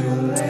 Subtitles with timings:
[0.00, 0.43] أنا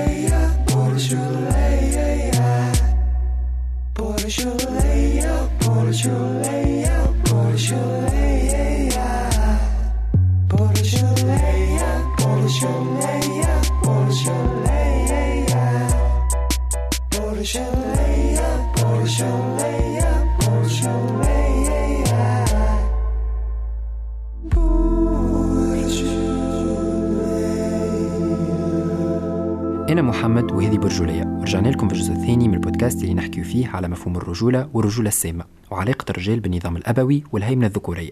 [33.54, 38.10] فيه على مفهوم الرجولة والرجولة السامة وعلاقة الرجال بالنظام الأبوي والهيمنة الذكورية.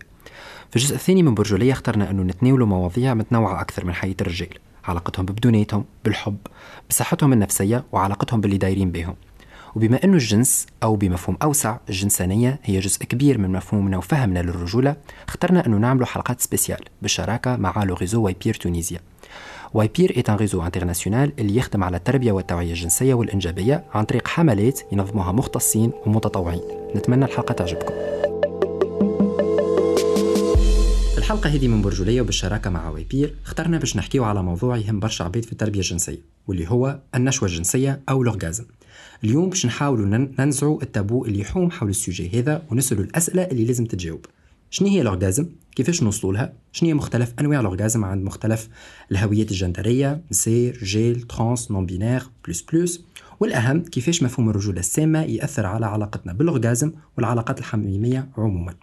[0.70, 4.48] في الجزء الثاني من برجولية اخترنا أنه نتناولوا مواضيع متنوعة أكثر من حياة الرجال
[4.84, 6.36] علاقتهم ببدوناتهم بالحب
[6.90, 9.14] بصحتهم النفسية وعلاقتهم باللي دايرين بهم.
[9.74, 14.96] وبما أنه الجنس أو بمفهوم أوسع الجنسانية هي جزء كبير من مفهومنا وفهمنا للرجولة
[15.28, 18.54] اخترنا أنه نعملوا حلقات spéciales بالشراكة مع le réseau Y-PEER
[19.72, 24.28] Tunisia Y-PEER est un réseau international اللي يخدم على التربية والتوعية الجنسية والإنجابية عن طريق
[24.28, 26.60] حملات ينظموها مختصين ومتطوعين.
[26.96, 27.94] نتمنى الحلقة تعجبكم.
[31.18, 35.44] الحلقة هذه من برجولية وبالشراكة مع Y-PEER اخترنا باش نحكيو على موضوع يهم برشا عبيد
[35.44, 38.64] في التربية الجنسية واللي هو النشوة الجنسية أو ال orgasme
[39.24, 40.06] اليوم باش نحاولوا
[40.38, 44.26] ننزعوا التابو اللي يحوم حول ال sujet هذا ونسألوا الأسئلة اللي لازم تتجاوب.
[44.70, 48.68] شنو هي ال orgasme؟ كيفاش نوصلوا لها؟ شنو هي مختلف أنواع ال orgasme عند مختلف
[49.12, 53.04] الهويات الجندرية؟ نساء رجال trans non-binaires plus plus
[53.40, 58.74] والأهم كيفاش مفهوم الرجولة السامة يأثر على علاقتنا بال orgasme والعلاقات الحميمية عموما.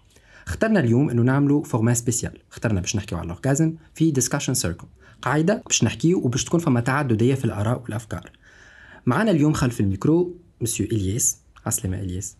[0.48, 4.88] اخترنا اليوم أنه نعملوا format spécial اخترنا باش نحكيو على ال orgasme في discussion circle
[5.22, 8.32] قاعدة باش نحكيو وباش تكون فما تعددية في الآراء والأفكار.
[9.06, 12.38] معنا اليوم خلف ال micro monsieur الياس عسلامة الياس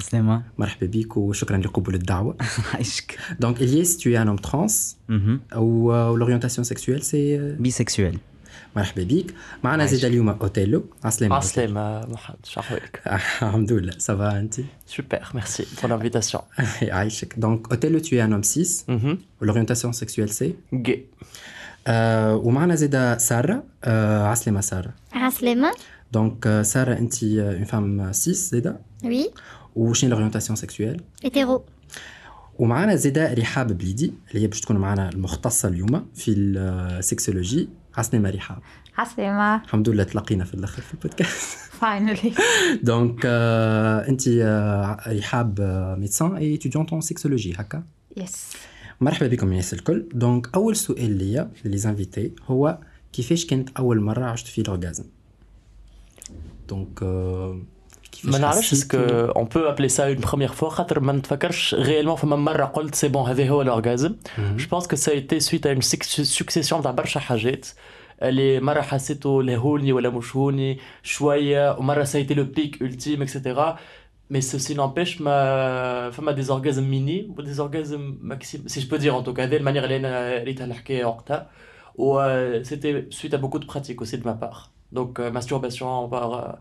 [0.00, 2.36] عسلامة مرحبا بك وشكرا لقبول الدعوه
[2.74, 4.96] عايشك donc الياس tu es un homme trans.
[5.52, 8.18] أو l'orientation sexuelle c'est bisexuelle
[8.76, 9.34] مرحبا بك.
[9.64, 9.96] معنا عايشك.
[9.96, 12.36] زيد اليوم اوتيلو عسلامة عسلامة محمد.
[12.44, 14.54] شحوالك الحمد لله ça va انت
[14.96, 16.40] Super, merci pour l'invitation.
[16.82, 18.84] عايشك donc اوتيلو tu es un homme cis.
[18.88, 19.16] Mhm.
[19.46, 20.76] l'orientation sexuelle c'est?
[20.88, 20.98] Gay.
[21.86, 23.64] آه ومعنا زيدا سارة.
[23.84, 24.90] آه عسلامة سارة.
[25.12, 25.72] عسلامة
[26.12, 29.30] donc آه، سارة انت une femme cis زيدا؟ oui
[29.76, 31.64] وشنو l'orientation sexuelle hétéro
[32.58, 38.30] ومعنا زيدا رحاب بليدي اللي هي باش تكون معنا المختصة اليوم في ال sexologie عسلامة
[38.30, 38.58] رحاب.
[38.98, 41.58] عسلامة الحمد لله تلاقينا في الآخر في ال podcast.
[41.80, 42.32] finally
[42.82, 45.60] donc آه انت آه رحاب
[45.98, 47.82] médecin et étudiante en sexologie هكا؟
[48.16, 48.52] yes
[49.00, 50.08] مرحبا بكم الناس الكل.
[50.14, 52.78] donc أول سؤال ليا les invités هو
[53.12, 55.04] كيفاش كانت أول مرة عشت فيه ال orgasme
[56.68, 57.60] donc آه،
[58.24, 61.74] ما نعرفش حسيتوا؟ est-ce que on peut appeler ça une première fois خاطر ما نتفكرش
[61.74, 64.56] réellement فما مره قلت c'est bon هذا هو ال orgasme مهم.
[64.56, 67.66] je pense que ça était suite à une succession تاع برشا حاجات
[68.22, 73.36] اللي مره حسيته لهوني ولا مش هوني شوية ومره ça était le pic ultime et
[73.36, 73.78] cetera
[74.30, 76.10] Mais ceci n'empêche, ma...
[76.10, 79.42] فما des orgasmes mini ou des orgasmes maximum, si je peux dire en tout cas,
[79.42, 81.46] هذه ال manière اللي أنا ريتها نحكيها وقتها.
[81.98, 84.70] و euh, c'était suite à beaucoup de pratiques aussi de ma part.
[84.92, 86.52] Donc euh, masturbation par euh,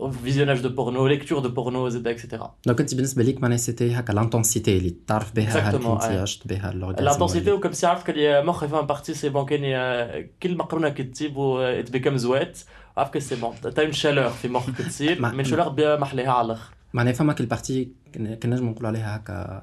[0.00, 2.36] visionnage de porno, lecture de porno, etc.
[2.66, 6.04] donc انت بالنسبة ليك معناها c'était هكا l'intensité اللي تعرف بها هل Exactement, انت ouais.
[6.04, 9.46] عشت بها ال orgasme L'intensité ou comme si عرفت كلي مخي فما بارتي سي بون
[9.46, 12.58] كاني كل مقرونه كتجيب و it becomes wet
[12.96, 16.32] عرفت كو سي بون تا اون شالور في مخك تصير ما- من شالور بيا محليها
[16.32, 19.62] على الآخر معناها فما كل بارتي كنا كنا نجم نقولوا عليها هكا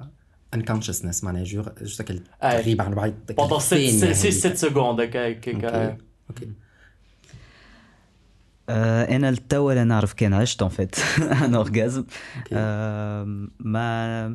[0.56, 2.14] unconsciousness معناها جو جو هكا
[2.44, 2.64] أي.
[2.64, 5.98] تغيب عن بعض pendant 6 7 secondes هكا هكا
[6.30, 6.69] أوكي آه
[9.16, 11.56] أنا التوا لا نعرف كان عشت اون فيت ان
[12.54, 13.24] آه
[13.60, 14.28] ما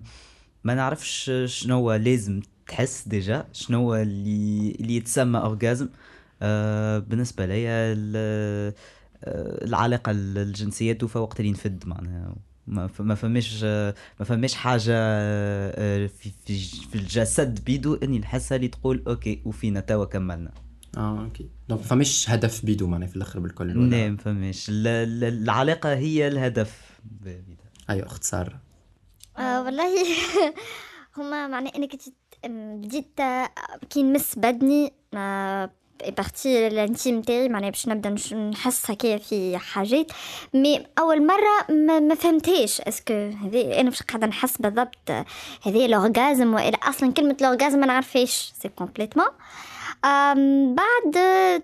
[0.65, 5.89] ما نعرفش شنو هو لازم تحس déjà شنو هو اللي اللي يتسمى orgasme
[6.43, 8.75] آه بالنسبة لي ال-
[9.25, 12.35] آه، العلاقة الجنسيه توفى وقت اللي نفد معناها.
[12.67, 16.31] ما فماش آه، ما فماش حاجة آه، في
[16.91, 20.51] في الجسد بيدو إني نحسها اللي تقول okay وفينا توا كملنا.
[20.97, 21.49] آه okay.
[21.69, 25.95] donc فماش هدف بيدو معناها في الآخر بالكل ولا؟ لا ما فماش ال- ال- العلاقة
[25.95, 26.73] هي الهدف
[27.05, 27.41] بيدو.
[27.91, 28.61] أيوه أخت سارة.
[29.39, 29.95] آه والله
[31.17, 32.03] هما معناه أنا كنت
[32.47, 33.21] بديت
[33.91, 34.93] كي نمس بدني
[36.17, 40.13] partie ال intime تاعي معناها باش نبدأ نش- نحس هكايا في حاجات.
[40.55, 45.11] mais أول مرة ما, ما فهمتهاش est-ce que هذه أنا باش قاعدة نحس بالضبط
[45.63, 49.27] هذه ال orgasme وإلا أصلا كلمة ال orgasme ما نعرفهاش c'est complètement
[50.75, 51.13] بعد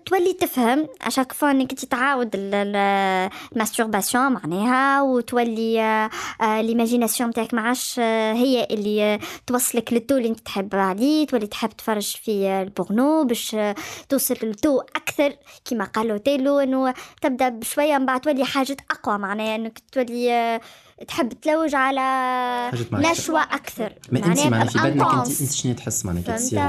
[0.05, 6.09] تولي تفهم à chaque fois إنك تتعاود ال masturbation معناها وتولي
[6.41, 11.47] l'imagination نتاعك ما عادش آه، هي اللي توصلك لل taux اللي أنت تحب عليه تولي
[11.47, 13.75] تحب تفرج في البورنو باش آه،
[14.09, 15.35] توصل لل taux أكثر
[15.65, 20.59] كما قالوا تيلو إنه تبدأ بشوية من بعد تولي حاجات أقوى معناها إنك تولي
[21.07, 22.71] تحب تلوج على.
[22.93, 25.41] نشوة أكثر ما انت معناها في بدنك intense.
[25.41, 26.59] انت شنو تحس معناها كي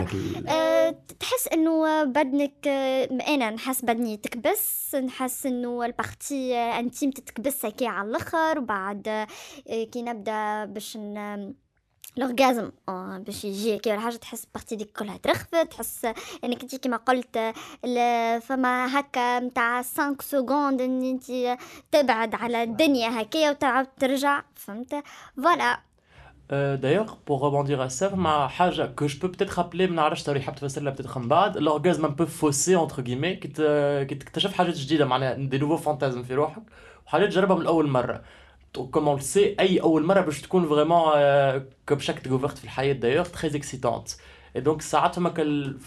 [0.48, 7.66] أه، تحس إنه بدنك أه، أنا نحس بدني تكبس نحس إنه البارتي أه، أنتيم تتكبس
[7.66, 9.26] هكا على الأخر وبعد أه،
[9.84, 11.54] كي نبدأ باش ن...
[12.18, 15.16] ال orgasme أه، باش يجي كي ولا حاجة تحس ال partie ديك كلها.
[15.16, 16.04] ترخفت تحس
[16.44, 17.38] إنك انت كيما قلت
[18.42, 21.58] فما هكا نتاع 5 secondes إن أنت
[21.92, 25.02] تبعد على الدنيا هكايا وتعاود ترجع فهمت؟
[25.36, 25.80] Voilà
[26.52, 30.40] Euh, pour rebondir à ça, ma حاجة que je peux peut-être rappeler ما نعرفش توري
[30.40, 34.74] حاب تفسر لها peut-être من بعد l'orgasme un peu faussé entre guillemets كي تكتشف حاجات
[34.74, 36.62] جديدة معناها des nouveaux fantasmes في روحك
[37.06, 37.88] وحاجات تجربها من أول
[38.77, 41.11] مرة كوم اون سي أي أول مرة باش تكون فريمون
[41.89, 44.11] كوم شاك découverte في الحياة d'ailleurs très excitante
[44.57, 45.77] et donc ساعات فما كال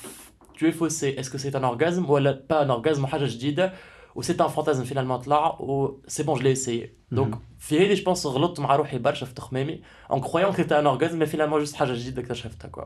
[0.58, 3.72] tu es faussé est-ce que c'est un orgasme ولا pas un orgasme وحاجة جديدة
[4.14, 7.38] و c'est un fantasme finalement طلع و c'est bon je l'ai essayé donc Mhm.
[7.58, 9.80] في هذه je pense غلطت مع روحي برشا في تخمامي
[10.12, 12.84] en croyant que c'était un orgasme mais finalement juste حاجة جديدة اكتشفتها كوا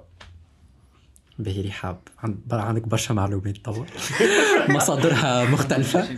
[1.39, 3.85] باهي رحاب عند- بر- عندك برشا معلومات توا
[4.69, 6.09] مصادرها مختلفة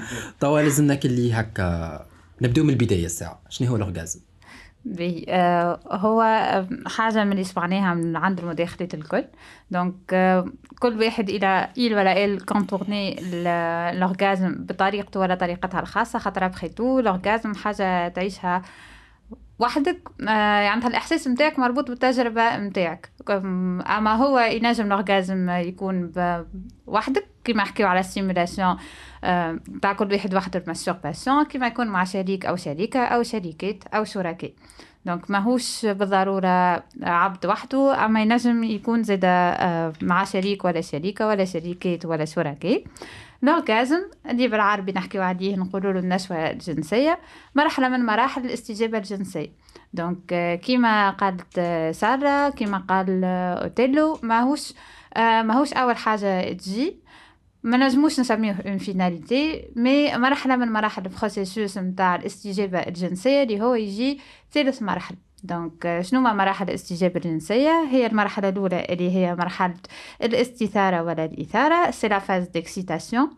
[0.40, 2.06] توا لازمنا اللي هكا
[2.41, 3.41] نبداو من البداية الساعة.
[3.49, 4.19] شنو هو ال orgasme؟
[4.86, 9.25] ben آه هو آه، حاجة من اللي سمعناها من عند المداخلات الكل.
[9.71, 10.45] donc آه
[10.79, 16.69] كل واحد إلى il ولا elle كونتورني ال orgasme بطريقته ولا طريقتها الخاصة خاطر après
[16.69, 18.61] tout ال orgasme حاجة تعيشها
[19.59, 20.09] وحدك.
[20.29, 23.11] آه عندها الإحساس متاعك مربوط بالتجربة متاعك.
[23.29, 26.11] أما هو ينجم ال orgasme يكون
[26.88, 28.77] وحدك كيما نحكيو على stimulation
[29.97, 34.51] كل واحد وحده ال masturbation كيما يكون مع شريك أو شريكة أو شريكات أو شركاء.
[35.06, 41.45] donc ماهوش بالضرورة عبد وحده أما ينجم يكون زادا آه، مع شريك ولا شريكة ولا
[41.45, 42.83] شريكات ولا شركاء.
[43.42, 47.19] l'orgasme اللي بالعربي نحكيو عليه نقولوا له النشوة الجنسية.
[47.56, 49.51] مرحلة من مراحل الاستجابة الجنسية.
[49.94, 53.24] donc آه، كيما قالت آه، سارة كيما قال
[53.63, 54.74] أوتيلو ماهوش
[55.17, 57.00] ماهوش أول حاجة تجي.
[57.63, 63.62] ما نجموش نسميه une finalité mais مرحله من مراحل ال processus نتاع الاستجابه الجنسيه اللي
[63.62, 64.19] هو يجي
[64.52, 69.75] ثالث مرحله donc شنو ما مراحل الاستجابة الجنسية هي المرحلة الأولى اللي هي مرحلة
[70.24, 73.30] الاستثارة ولا الإثارة c'est la phase d'excitation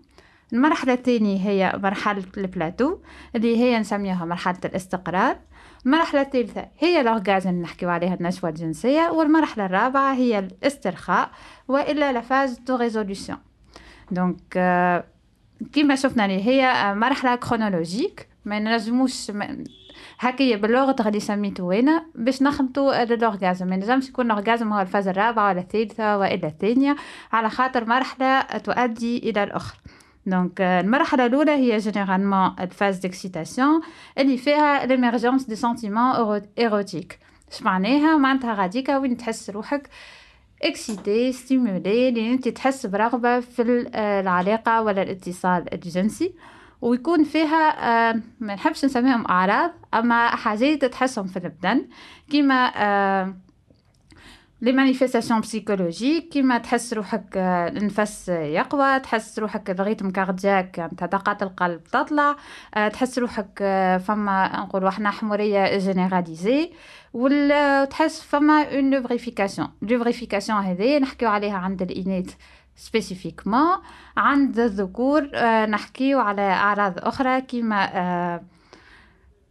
[0.53, 2.97] المرحلة الثانية هي مرحلة البلاتو
[3.35, 5.37] اللي هي نسميها مرحلة الاستقرار
[5.85, 11.31] المرحلة الثالثة هي ال orgasme اللي نحكيو عليها النشوة الجنسية والمرحلة الرابعة هي الاسترخاء
[11.67, 13.37] وإلا la phase de résolution
[14.11, 15.03] donc آه،
[15.73, 19.31] كيما شفنا اللي هي آه، مرحلة chronologique ما نجموش
[20.19, 24.81] هكايا باللغة اللي سميتو أنا باش نخلطوا لل orgasme ما نجمش يكون ال orgasme هو
[24.81, 26.95] ال phase الرابعة ولا الثالثة وإلا الثانية
[27.31, 29.79] على خاطر مرحلة تؤدي إلى الأخرى
[30.25, 33.81] donc آه، المرحلة الأولى هي généralement ال phase d'excitation
[34.17, 37.19] اللي فيها l'émergence des sentiments érotiques
[37.51, 39.89] اش معناها معناتها غاديكا وين تحس روحك
[40.67, 46.33] excité stimulé لأن انت تحس برغبة في آه، العلاقة ولا الاتصال الجنسي.
[46.81, 51.85] ويكون فيها آه، ما نحبش نسميهم أعراض أما حاجات تحسهم في البدن
[52.31, 52.71] كيما
[54.63, 60.91] les manifestations psychologiques كيما تحس روحك آه، النفس يقوى تحس روحك ال rythme cardiaque يعني
[61.01, 62.35] دقات القلب تطلع
[62.73, 63.59] تحس روحك
[64.05, 66.71] فما نقولوا إحنا حمورية généralisée
[67.13, 72.35] وتحس فما une lubrification lubrification هذه نحكيو عليها عند الإناث
[72.75, 73.77] spécifiquement
[74.17, 78.43] عند الذكور آه، نحكيو على أعراض أخرى كيما آه،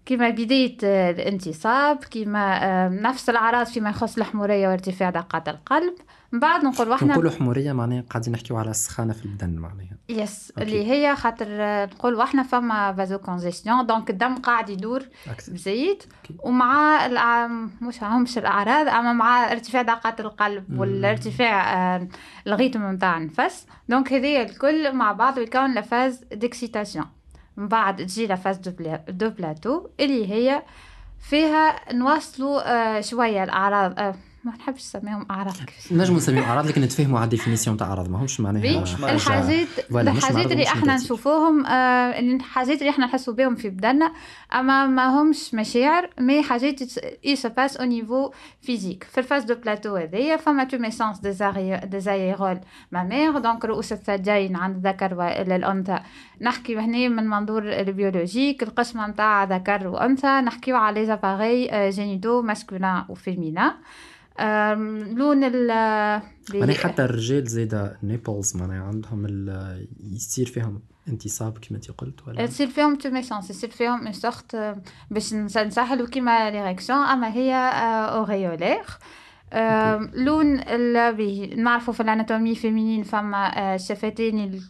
[0.07, 5.95] كيما بداية آه، الانتصاب كيما آه، نفس الأعراض فيما يخص الحمورية وارتفاع دقات القلب.
[6.33, 10.51] من بعد نقول وإحنا نقولوا حمورية معناها قاعدين نحكيو على السخانة في البدن معناها Yes
[10.51, 10.63] okay.
[10.63, 11.47] اللي هي خاطر
[11.85, 15.03] نقول وإحنا فما vasocongestion donc الدم قاعد يدور
[15.49, 16.03] بزيد.
[16.39, 17.47] ومع الأع...
[17.81, 20.79] مش همش الأعراض أما مع ارتفاع دقات القلب.
[20.79, 22.09] والارتفاع آه،
[22.47, 27.07] ال rythme نتاع النفس donc هذه الكل مع بعض يكون la phase d'excitation
[27.57, 29.05] من بعد تجي la phase de, pla...
[29.09, 30.63] de plateau اللي هي
[31.21, 35.55] فيها نواصلوا آه، شوية الأعراض آه، ما نحبش نسميهم أعراض.
[35.91, 38.11] نجم نسميهم أعراض لكن نتفهموا على ال définition تاع أعراض.
[38.11, 38.85] ماهمش معناها
[39.15, 40.97] الحاجات الحاجات اللي إحنا.
[40.97, 44.13] نشوفوهم آه الحاجات اللي إحنا نحسوا بهم في بدنا
[44.55, 48.31] أما ما همش مشاعر mais حاجات qui se passent au niveau
[48.63, 51.19] physique في ال phase de plateau هذيا فما tumescence
[51.85, 52.61] des aréoles
[52.93, 55.99] mammaires donc رؤوس الثديين عند الذكر والانثى
[56.41, 60.41] نحكي هنا من منظور ال biologique القسمه نتاع ذكر وأنثى.
[60.41, 63.75] نحكيو على les appareils génitaux masculins و féminins
[65.15, 65.67] لون ال
[66.55, 72.47] معناها حتى الرجال زاده nipples معناها عندهم ال- يصير فيهم انتصاب كما انت قلت ولا؟
[72.47, 74.77] تصير فيهم tumescence يصير فيهم une sorte
[75.11, 77.55] باش نس- نسهلوا كيما l'érection أما هي
[78.15, 78.85] aréolaire
[80.15, 84.61] لون ال- نعرفوا في ال anatomie féminine فما آه، شفتين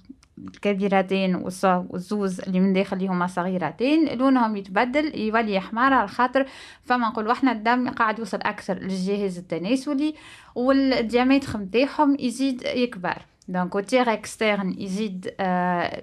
[0.49, 1.35] الكبيرتين
[1.65, 6.47] والزوز اللي من داخل هما صغيرتين لونهم يتبدل يولي احمر على خاطر
[6.83, 10.15] فما نقولوا إحنا الدم قاعد يوصل أكثر للجهاز التناسلي
[10.55, 13.17] وال diamètre نتاعهم يزيد يكبر.
[13.49, 16.03] donc وتيغ externe يزيد آه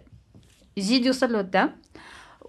[0.77, 1.69] يزيد يوصل له الدم.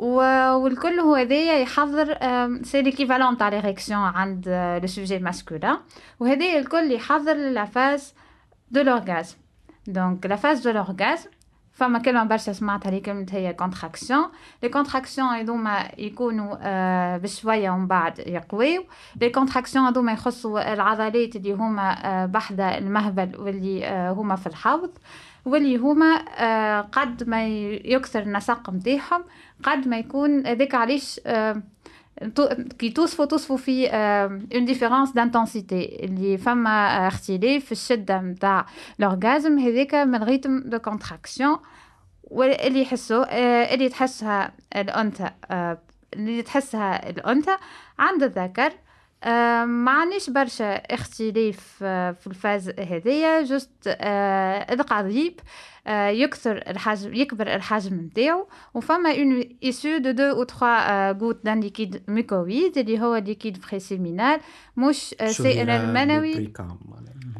[0.01, 2.19] والكل هو هذايا يحضر
[2.63, 4.49] c'est l'équivalent تاع l'érection عند
[4.83, 5.77] le sujet masculin
[6.21, 8.15] وهذايا الكل يحضر la phase
[8.71, 9.37] de l'orgasme
[9.87, 11.31] donc la phase de l'orgasme
[11.81, 14.25] فما كلمة برشا سمعتها اللي كلمة هي contraction
[14.63, 18.85] les contractions هذوما يكونوا آه بشوية ومن بعد يقويو.
[19.21, 24.91] les contractions هذوما يخصوا العضلات اللي هما آه بحذا المهبل واللي آه هما في الحوض
[25.45, 27.47] واللي هما آه قد ما
[27.85, 29.25] يكثر النسق نتاعهم
[29.63, 31.63] قد ما يكون هذاك علاش آه
[32.79, 33.89] كي توصفوا توصفوا في
[34.55, 38.67] une différence d'intensité اللي فما اختلاف في الشده نتاع
[38.99, 41.59] l'orgasme هذاك من rythme de contractions
[42.31, 45.79] واللي يحسوا اللي تحسها الأنثى آه،
[46.15, 47.57] اللي تحسها الأنثى
[47.99, 48.73] عند الذكر.
[49.25, 51.77] آه، ما عنديش برشا اختلاف
[52.21, 55.41] في ال phase هذيا juste آه، القضيب.
[55.91, 62.03] يكثر الحجم يكبر الحجم نتاعو وفما un issu de deux ou trois gouttes d'un liquide
[62.09, 64.41] mucoïde اللي هو liquide pré-séminal
[64.77, 66.33] مش آه، سائل المنوي.
[66.33, 66.79] ال precum.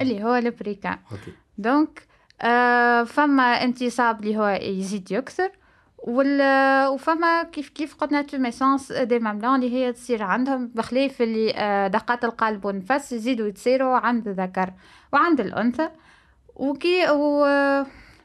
[0.01, 1.33] اللي هو ال precum okay.
[1.59, 2.07] donc
[2.43, 5.51] آه فما انتصاب اللي هو يزيد يكثر.
[5.99, 6.41] وال
[6.89, 10.67] وفما كيف كيف قلنا tumescence des mamelons اللي هي تصير عندهم.
[10.75, 14.73] بخلاف اللي آه دقات القلب والنفس يزيدوا يتصيروا عند الذكر
[15.13, 15.89] وعند الأنثى.
[16.57, 17.45] وكي و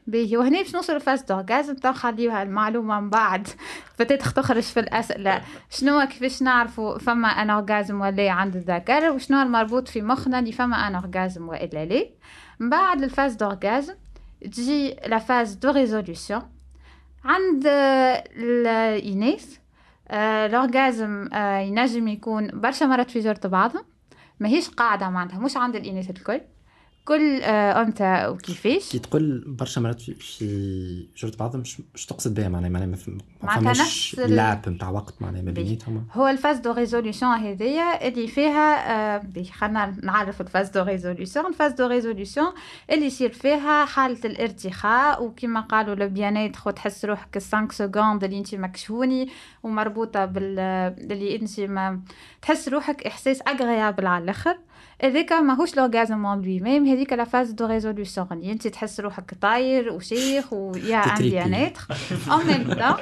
[0.06, 3.48] باهي وهنا باش نوصل ل phase d'orgasme تو نخليوها المعلومه من بعد.
[3.96, 9.88] فتتخ تخرج في الاسئله شنو كيفاش نعرفوا فما un orgasme ولا عند الذكر وشنو المربوط
[9.88, 12.06] في مخنا اللي فما un orgasme والا لا
[12.60, 13.94] من بعد ال phase d'orgasme
[14.40, 16.42] تجي la phase de résolution
[17.24, 19.56] عند آه، الإناث
[20.08, 20.68] آه،
[21.32, 23.84] آه، ينجم يكون برشا مرات في جرة بعضهم.
[24.40, 26.40] ماهيش قاعدة معناتها مش عند الإناث الكل.
[27.06, 31.60] كل آه، أنثى وكيفاش؟ كي تقول برشا مرات في, في جرة بعضهم
[31.94, 32.88] مش, تقصد بها معناها معناها
[33.42, 35.62] ما فماش نفس ال- لعب نتاع وقت معناها ما بي.
[35.62, 36.06] بيناتهم.
[36.12, 39.22] هو ال phase de résolution هذيا اللي فيها آه،
[39.52, 42.46] خلينا نعرف الفاز دو ريزوليوشن الفاز دو ريزوليوشن
[42.90, 48.54] اللي يصير فيها حالة الارتخاء وكما قالوا لو بيانيتر وتحس روحك 5 سكوند اللي انت
[48.54, 49.28] مكشفوني
[49.62, 50.58] ومربوطة بال
[51.12, 52.00] اللي انت ما
[52.42, 54.58] تحس روحك إحساس اغريابل على الآخر.
[55.02, 56.60] هذاك ماهوش لورغازم اون لوي.
[56.60, 61.30] ميم هذيك لا فاز دو ريزوليوشن اللي انت تحس روحك طاير وشيخ ويا ان تتريبي.
[61.30, 61.86] بيانيتر
[62.30, 62.94] اون ميم طون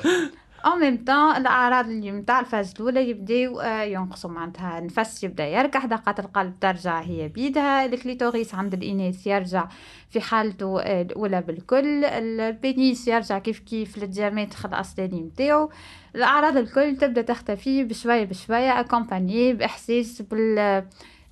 [0.67, 4.79] اون ميم طون الأعراض اللي نتاع الفاز الأولى يبداو آه، ينقصوا معناتها.
[4.79, 7.85] النفس يبدأ يركح دقات القلب ترجع هي بيدها.
[7.85, 9.69] الكليتوريس عند الاناث يرجع
[10.11, 12.05] في حالته آه، الأولى بالكل.
[12.05, 15.71] ال pénis يرجع كيف كيف لل diamètre الاصلي نتاعو
[16.17, 20.85] الأعراض الكل تبدأ تختفي بشوية بشوية accompagné بإحساس بال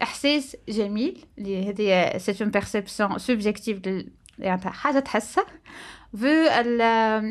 [0.02, 3.80] إحساس جميل اللي هذه c'est une perception subjective
[4.38, 5.44] يعني حاجة تحسها.
[6.16, 6.49] Vu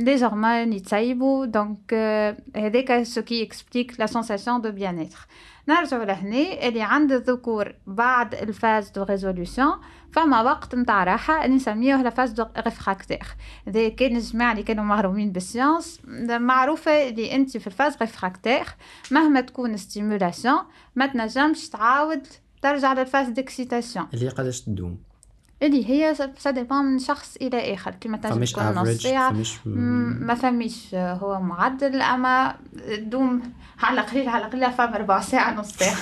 [0.05, 1.93] les hormones يتسيبوا donc
[2.55, 5.27] هذاك ce qui explique la sensation de bien-être
[5.67, 6.67] نرجعوا لهنا.
[6.67, 9.71] اللي عند الذكور بعد ال phase de résolution
[10.11, 13.23] فما وقت نتاع راحة اللي نسميوه la phase de réfractaire
[13.67, 18.65] هذا كان الجماعة اللي كانوا مهرومين بال science معروفة اللي أنت في ال phase réfractaire
[19.11, 20.59] مهما تكون stimulation
[20.95, 22.27] ما تنجمش تعاود
[22.61, 24.97] ترجع لل phase d'excitation اللي قداش تدوم.
[25.63, 27.91] اللي هي ça dépend من شخص إلى آخر.
[27.91, 29.33] كما تنجم تكون نص ساعه
[29.65, 32.55] ما فميش هو معدل أما
[32.97, 33.41] دوم
[33.79, 35.97] على قليل على قليل فما ربع ساعة نص ساعة.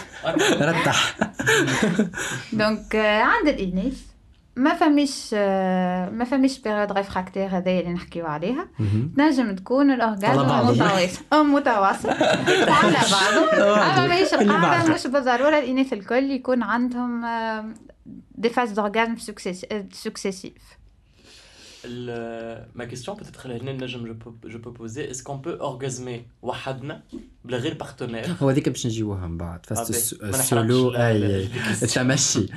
[0.62, 1.18] رتح.
[2.54, 4.09] donc آه، عند الإناث
[4.60, 8.68] ما فماش آه، ما فماش période réfractaire هذايا اللي نحكيو عليها.
[9.18, 10.42] تنجم تكون ال orgasme.
[10.42, 13.52] متواصل أو متواصل على بعضه
[13.94, 14.94] أما ماهيش القاعده.
[14.94, 17.26] مش بالضرورة الإناث الكل يكون عندهم
[18.36, 19.16] des phases d'orgasme
[19.92, 20.54] successives
[21.86, 26.20] ال- ma question peut-être هنا نجم je peux, je peux poser est-ce qu'on peut orgasmer
[26.42, 27.04] وحدنا
[27.46, 30.90] بلا غير partenaire هو هذيك باش نجيوها من بعد فاست آه، الس- ما نحرقش السولو
[30.90, 31.44] ال- اي ال- أي.
[31.44, 32.48] ال- التمشي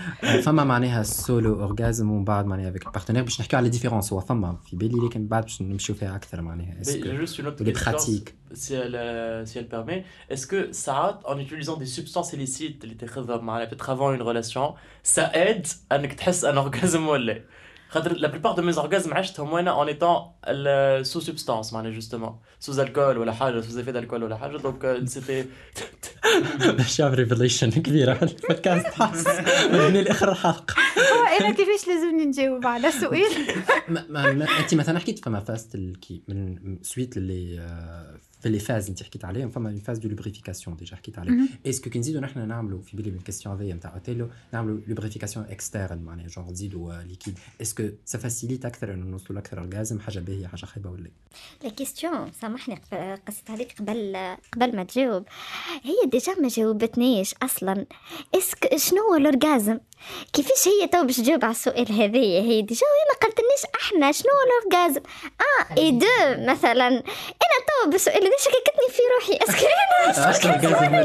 [0.43, 4.13] فما معناها ال solo orgasme ومن بعد معناها avec ال partenaire باش نحكيو على différence
[4.13, 7.27] هو فما في بالي لكن بعد باش نمشيو فيها أكثر معناها Mais est-ce que j'ai
[7.27, 8.31] juste une autre les question, pratiques.
[8.65, 10.01] si elle, euh, si elle permet.
[10.33, 10.99] Est-ce que ça,
[11.33, 14.75] en utilisant des substances illicites, اللي تاخذهم معنا peut-être avant une relation,
[15.17, 17.41] ça aide انك تحس ان orgasme ولا لا؟
[17.93, 22.33] خاطر la plupart de mes orgasmes عشتهم وأنا étant ال- sous substance معناها justement.
[22.67, 24.57] sous alcool ولا حاجة sous effet d'alcool ولا حاجة.
[24.59, 25.47] donc euh, c'était
[26.97, 28.87] شاف ريفيليشن كبيرة في البودكاست.
[28.87, 29.27] حاس
[29.73, 30.75] من الآخر الحلقة.
[31.41, 33.33] أنا كيفاش لازمني نجاوب؟ على السؤال
[34.61, 35.41] انت مثلا حكيت فما
[35.75, 38.12] الكي من سويت اللي آه،
[38.43, 41.33] في لي فاز انت حكيت عليهم فما اون فاز دو لوبريفيكاسيون ديجا حكيت عليه.
[41.67, 45.99] اسكو كي نزيدو نحن نعملوا في بالي من الكيستيون هذيا نتاع اوتيلو نعملوا لوبريفيكاسيون اكسترن
[45.99, 50.65] معناها جونغ نزيدوا ليكيد اسكو سا فاسيليت أكثر إنه نوصلوا لأكثر اورجازم حاجة باهية حاجة
[50.65, 51.09] خايبة ولا
[51.65, 52.79] la question سامحني
[53.29, 54.17] قصت عليك قبل
[54.53, 55.25] قبل ما تجاوب.
[55.83, 57.87] هي déjà ما جاوبتنيش أصلا.
[58.35, 59.79] est-ce que شنو هو ال orgasme
[60.33, 64.31] كيفاش هي تو باش تجاوب على السؤال هذايا هي déjà وهي ما قالتلنيش أحنا شنو
[64.33, 65.03] هو ال orgasme
[65.41, 67.03] آه اي دو مثلا.
[67.83, 69.39] أنا بالسؤال هذا شككتني في روحي.
[69.45, 71.03] est-ce que أنا أصلا هي كذبه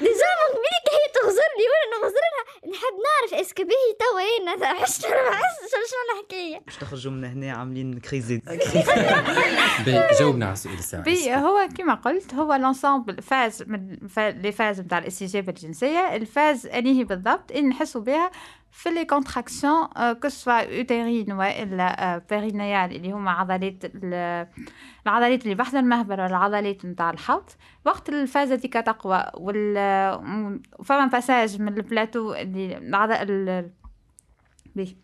[0.00, 4.54] déjà من قبلك هي تغزر لي وأنا نغزر لها نحب نعرف est-ce que باهي توا
[4.54, 5.00] أنا عشت.
[5.02, 5.10] شنو
[6.20, 8.42] الحكاية باش نخرجوا من هنا عاملين crazy.
[10.20, 14.98] جاوبنا على السؤال الساعة بي هو كما قلت هو l'ensemble phases من les phases نتاع
[14.98, 18.30] الاستجابه الجنسيه ال phase اللي هي بالضبط اللي نحسوا بها
[18.72, 19.86] في les contractions
[20.22, 24.46] que ce soit utérines والا périnéales اللي هما عضلات ال-
[25.06, 27.50] العضلات اللي بحذا المهبل والعضلات نتاع الحوض
[27.86, 29.74] وقت ال phase هذيك تقوى وال
[30.84, 33.10] فما passage من البلاتو اللي العض...
[33.10, 33.70] ال...
[34.76, 34.96] puis.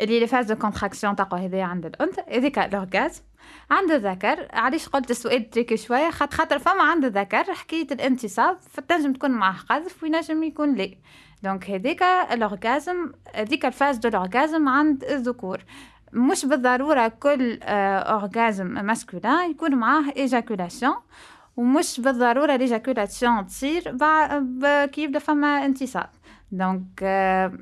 [0.00, 3.22] اللي les phases de contraction تقوى هذايا عند الأنثى هذيك ال orgasme
[3.70, 9.12] عند الذكر علاش قلت السؤال tricky شوية خاطر خاطر فما عند الذكر حكاية الانتصاب فتنجم
[9.12, 10.90] تكون معاه قذف وينجم يكون لا
[11.42, 15.64] donc هذيك ال orgasme هذيك ال phase de ال orgasme عند الذكور.
[16.12, 20.94] مش بالضرورة كل آه، orgasme masculin يكون معاه éjaculation
[21.56, 23.82] ومش بالضرورة l'éjaculation تصير
[24.86, 26.10] كي يبدا فما انتصاب
[26.52, 27.52] donc آه،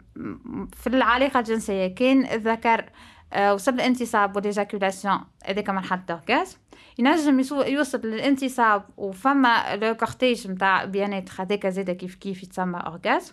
[0.72, 2.84] في العلاقة الجنسية كان الذكر
[3.32, 6.56] آه، وصل الانتصاب وال éjaculation هذيك مرحلة ال orgasme
[6.98, 13.32] ينجم يوصل للانتصاب وفما le cortège نتاع بيانات هذاك زاده كيف كيف يتسمى orgasme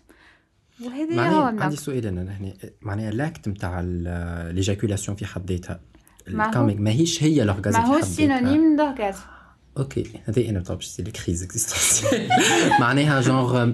[0.82, 3.82] وهذا هو عندي سؤال أنا هنا معناها l'acte نتاع
[4.52, 5.80] l'éjaculation في حد ذاتها.
[6.28, 8.02] ال coming ماهيش هي ال orgasme ما هو.
[8.02, 9.20] synonyme d'orgasme
[9.78, 12.30] okay هذه أنا بطبع les crises existentielles
[12.80, 13.72] معناها جونغ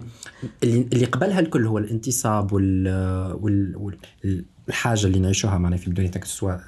[0.64, 2.88] اللي قبلها الكل هو الانتصاب وال
[3.42, 6.62] وال وال- الحاجة اللي نعيشوها معناها في بدايتك سواء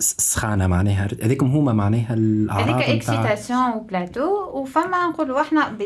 [0.00, 5.76] السخانه معناها هذيكم هما معناها الأعراض هذيك excitation وبلاتو وفما نقولوا إحنا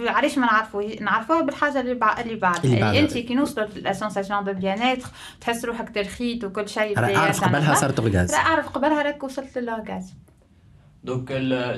[0.00, 2.20] علاش ما نعرفوه نعرفوها بالحاجة اللي بع...
[2.20, 2.64] اللي بعد.
[2.64, 3.00] اللي يعني بعدها.
[3.00, 4.98] انت كي نوصلوا la sensation de bien
[5.40, 7.44] تحس روحك ترخيت وكل شيء أعرف.
[7.44, 10.14] قبلها صارت اورجاز لا أعرف قبلها راك وصلت للاورجازم
[11.04, 11.28] دونك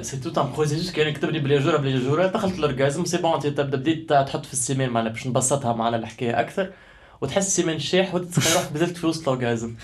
[0.01, 3.47] سي تو ان بروسيسوس كان كتبني بلي جوره بلي جوره دخلت الاورجازم سي بون انت
[3.47, 6.73] تبدا بديت تحط في السيمين معنا باش نبسطها معنا الحكاية أكثر
[7.21, 9.75] وتحس السيمين شاح وتتخيل روحك بذلت في وسط الاورجازم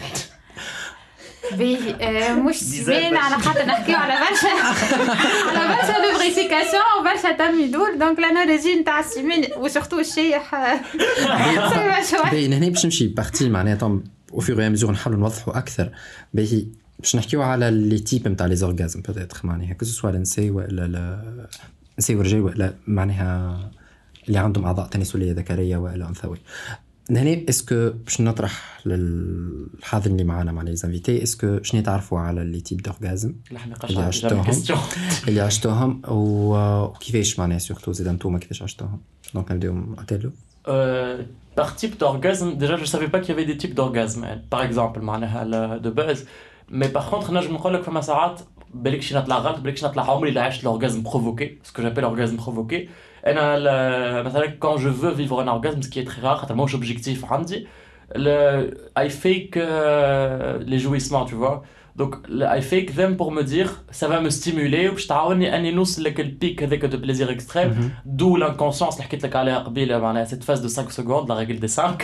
[1.59, 4.49] باهي آه، مش سيمين على خاطر نحكيو على برشا
[5.59, 10.55] على برشا لوبريفيكاسيون وبرشا تميدول دونك الانالوجي نتاع السيمين وسورتو الشيح
[12.31, 14.03] باهي هنا باش نمشي partie معناها طم
[14.33, 15.91] à fur et à mesure نحاولوا نوضحوا أكثر.
[16.35, 16.67] باهي
[16.99, 20.87] باش نحكيو على les types نتاع les orgasmes peut-être معناها que ce soit النساء ولا
[20.87, 21.25] لا
[21.99, 23.71] نساء ورجال ولا معناها
[24.29, 26.39] اللي عندهم أعضاء تناسلية ذكرية والا انثويه
[27.19, 32.19] هنا est-ce que باش نطرح للحاضرين اللي معنا مع les invités est-ce que شنو تعرفوا
[32.19, 33.35] على les types d'orgasmes
[33.91, 34.45] اللي عشتوهم.
[35.29, 39.01] اللي عشتوهم وكيفاش معناها surtout زيد انتوما كيفاش عشتوهم؟
[39.35, 40.31] donc نبداو مع اوتيلو
[41.57, 44.63] par type d'orgasme, déjà je savais pas qu'il y avait des types d'orgasme, hein, par
[44.63, 46.21] exemple, معناها de base.
[46.71, 48.41] Mais par contre, نجم نقول لك فما ساعات
[48.75, 52.05] بالك شي نطلع غلط بالك شي نطلع عمري اللي عشت l'orgasme provoqué, ce que j'appelle
[52.05, 52.89] orgasme provoqué.
[53.27, 56.55] أنا ل- مثلا quand je veux vivre un orgasme, ce qui est très rare, خاطر
[56.55, 57.67] ماهوش objectif عندي,
[58.17, 61.63] le, I fake euh, les jouissements, tu vois.
[61.97, 66.05] donc I fake them pour me dire ça va me stimuler وباش تعاوني اني نوصل
[66.05, 70.25] لك ال pic هذاك de plaisir extrême de l'inconscience اللي حكيت لك عليها قبيله معناها
[70.25, 71.97] cette phase de 5 secondes la règle des 5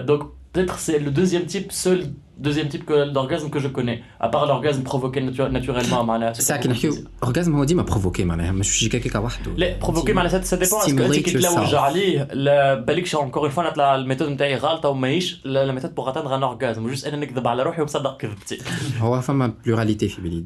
[0.00, 0.22] donc
[0.54, 2.00] peut-être c'est le deuxième type seul
[2.46, 6.60] deuxième type que d'orgasme que je connais à part l'orgasme provoqué natu- naturellement معناها ساعة
[6.60, 10.56] كي نحكيو orgasme هو ديما provoqué معناها مش يجي كيكا وحده لا provoqué معناها ça
[10.56, 11.74] dépend est-ce que انت stimulate كي تلوج yourself.
[11.74, 15.94] عليه لا بالكش encore une fois نطلع ال méthode نتاعي غالطه وماهيش la la méthode
[15.94, 18.58] pour atteindre un orgasme juste أنا نكذب على روحي ومصدق كذبتي
[19.00, 20.44] هو فما pluralité في بالي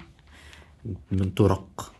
[1.12, 1.92] من طرق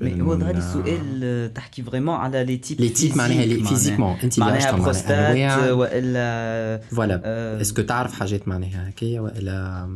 [0.00, 4.16] mais هو ظهر لي السؤال تحكي vraiment على les types les types معناها les physiquement
[4.24, 7.60] انت معناها بروستات والا voilà.
[7.60, 9.86] est-ce que تعرف حاجات معناها هكايا والا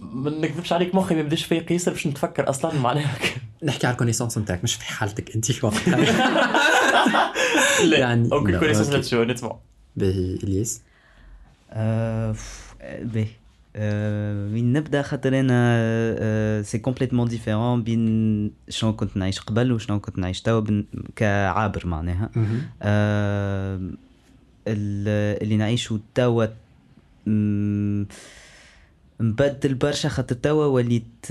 [0.00, 3.14] ما نكذبش عليك مخي ما بداش فيا ياسر باش نتفكر أصلا معناها
[3.64, 5.96] نحكي على ال connaissances نتاعك مش في حالتك أنت وقتها.
[7.84, 8.58] لا يعني- okay.
[8.58, 9.56] connaissances نتمو
[9.96, 10.80] باهي إلياس.
[11.70, 13.26] آه، ف- باهي.
[14.52, 20.42] وين نبدا خاطر أنا c'est complètement différent بين شنو كنت نعيش قبل وشنو كنت نعيش
[20.42, 20.82] توا
[21.16, 22.30] كعابر معناها
[24.68, 26.46] ال- اللي نعيشه توا
[29.20, 31.26] مبدل برشا خاطر توا وليت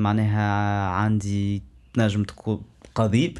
[0.00, 1.62] معناها عندي
[1.94, 2.62] تنجم تكون
[2.94, 3.38] قضيب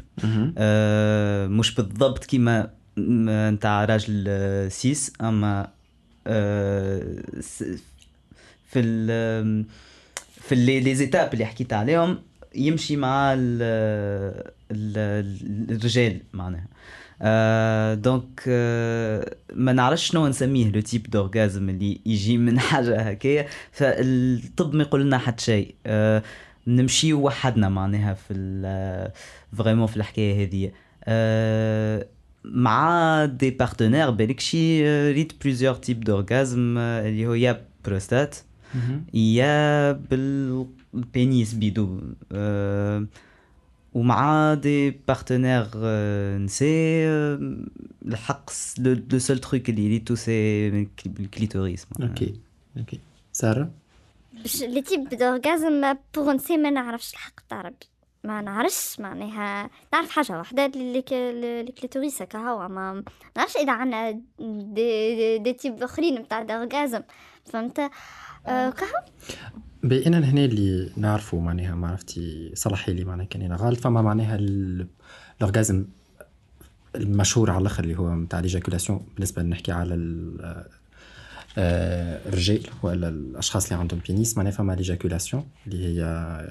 [0.57, 4.27] آه، مش بالضبط كيما نتاع راجل
[4.71, 5.67] سيس اما
[6.27, 7.15] آه،
[8.75, 9.65] في ال
[10.41, 12.17] في لي زيتاب اللي حكيت عليهم
[12.55, 13.61] يمشي مع ال
[14.71, 14.97] ال
[15.71, 16.67] الرجال معناها.
[17.21, 23.47] آه donc آه ما نعرفش شنو نسميه le type d'orgasme اللي يجي من حاجة هكايا
[23.71, 25.75] فالطب ما يقول لنا حتى شيء.
[25.85, 26.23] آه
[26.67, 28.33] نمشيو وحدنا معناها في
[29.57, 30.71] vraiment في الحكاية هذه.
[31.03, 32.07] آه
[32.45, 38.35] مع des partenaires بالك شي آه، ريت plusieurs types d'orgasmes آه، اللي هو يا بروستات
[39.13, 42.01] يا بال pénis بيدو.
[42.31, 43.05] آه،
[43.93, 46.67] ومع des partenaires آه، نساء
[47.07, 47.57] آه،
[48.05, 48.49] الحق
[48.79, 50.67] le seul truc اللي ريتو سي
[51.19, 51.87] الكليتوريس.
[52.01, 52.33] أوكي
[52.77, 52.99] أوكي.
[53.31, 53.69] سارة؟
[54.33, 57.75] باش les types d'orgasmes pour نسي ما نعرفش الحق تاع ربي.
[58.23, 62.67] ما نعرفش معناها نعرف حاجة واحدة اللي ك- اللي clitoris هكا هو.
[62.67, 63.03] ما
[63.37, 64.21] نعرفش إذا عندنا des,
[65.15, 67.01] دي, دي تيب أخرين نتاع d'orgasmes.
[67.45, 67.91] فهمت؟
[68.47, 68.87] آه كهو
[69.83, 74.01] puis أنا هنا اللي نعرفه معناها ما عرفتي صلحي لي معناها كان أنا غلط فما
[74.01, 74.87] معناها ال-
[75.37, 75.85] ال orgasme
[76.95, 79.95] المشهور على الأخر اللي هو نتاع l'éjaculation بالنسبة نحكي على
[81.57, 86.01] آه، الرجال ولا الأشخاص اللي عندهم pénis معناها فما l'éjaculation اللي هي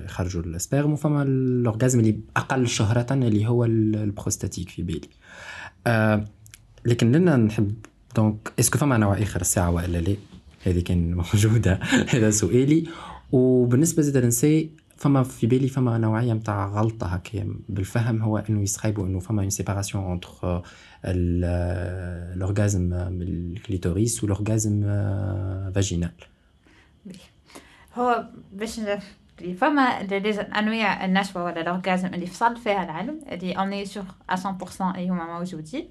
[0.04, 4.82] يخرجوا ال sperme وفما ال orgasme اللي أقل شهرة اللي هو ال- ال prostatique في
[4.82, 5.08] بالي.
[5.86, 6.24] آه
[6.84, 7.74] لكن لنا نحب
[8.16, 10.16] donc est-ce que فما نوع آخر الساعة والا لا؟
[10.64, 12.84] هذه كان موجودة هذا سؤالي.
[13.32, 17.54] وبالنسبة زاد للنساء فما في بالي فما نوعية نتاع غلطة هكا.
[17.68, 20.62] بالفهم هو إنه يستخيبوا إنه فما اون سيباراسيون انتر
[21.04, 24.82] الاورغازم الكليتوريس والاورغازم
[25.74, 26.12] فاجينال
[27.94, 28.80] هو باش
[29.60, 29.82] فما
[30.58, 35.08] انواع النشوه ولا ال orgasme اللي فصل فيها العلم اللي on est sûr 100% اللي
[35.08, 35.88] هما موجودين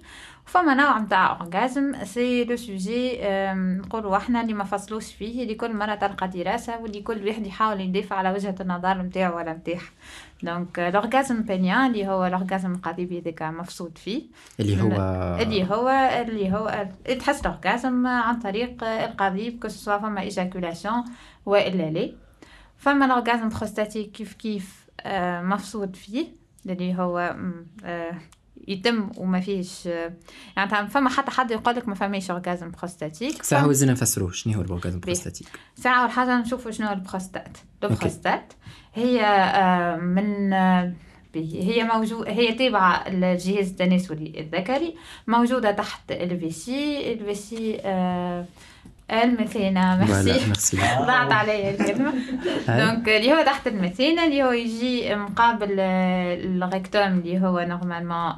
[0.48, 3.20] وفما نوع نتاع orgasme c'est le sujet
[3.54, 7.82] نقولوا إحنا اللي ما فصلوش فيه اللي كل مرة تلقى دراسة واللي كل واحد يحاول
[7.82, 9.82] يدافع على وجهة النظر نتاعو ولا نتاعها
[10.44, 14.24] donc ال orgasme pénien اللي هو الاورغازم القضيبي هذاك مفصول فيه.
[14.60, 14.88] اللي هو
[15.42, 15.90] اللي هو
[16.22, 16.88] اللي هو
[17.20, 21.04] تحس ال orgasme عن طريق القضيب que ce soit فما éjaculation
[21.46, 22.12] وإلا لا.
[22.84, 26.28] فما ال orgasme prostatique كيف كيف آه، مفصول فيه
[26.66, 27.36] اللي هو
[27.84, 28.18] آه،
[28.68, 30.14] يتم وما فيش آه،
[30.58, 34.62] يعني فما حتى حد يقول لك ما فماش orgasme prostatique ساعة وزنا نفسروه شنو هو
[34.62, 37.58] ال orgasme prostatique؟ ساعة أول حاجة نشوفوا شنو هو ال prostate.
[37.84, 38.54] ال prostate
[38.94, 40.94] هي آه، من آه،
[41.36, 44.96] هي موجود هي تابعة للجهاز التناسلي الذكري
[45.28, 48.46] موجودة تحت ال vessie ال vessie المثانة
[50.06, 50.78] voilà merci.
[51.08, 52.14] ضاعت علي الكلمة.
[52.68, 58.34] donc اللي هو تحت المثانة اللي هو يجي مقابل آه، ال rectum اللي هو normalement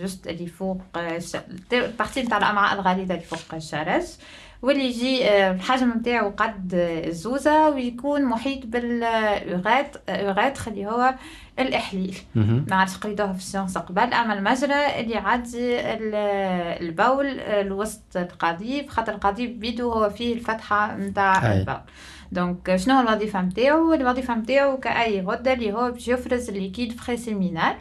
[0.00, 1.20] juste اللي فوق آه،
[1.72, 4.02] ال partie نتاع الأمعاء الغليظة اللي فوق الشرج
[4.62, 11.14] واللي يجي آه، الحجم نتاعو قد آه، الزوزة ويكون محيط بال urèt- urètre اللي هو
[11.58, 12.16] الإحليل.
[12.70, 14.00] ما عادش قريتوها في ال science قبل.
[14.14, 16.14] أما المجرى اللي يعدي ال-
[16.88, 21.52] البول الوسط القضيب خاطر القضيب بيدو هو فيه الفتحة نتاع.
[21.52, 21.80] البول.
[22.32, 27.74] donc شنو الوظيفة نتاعو الوظيفة نتاعو كأي غدة اللي هو باش يفرز ال liquide pré-séminal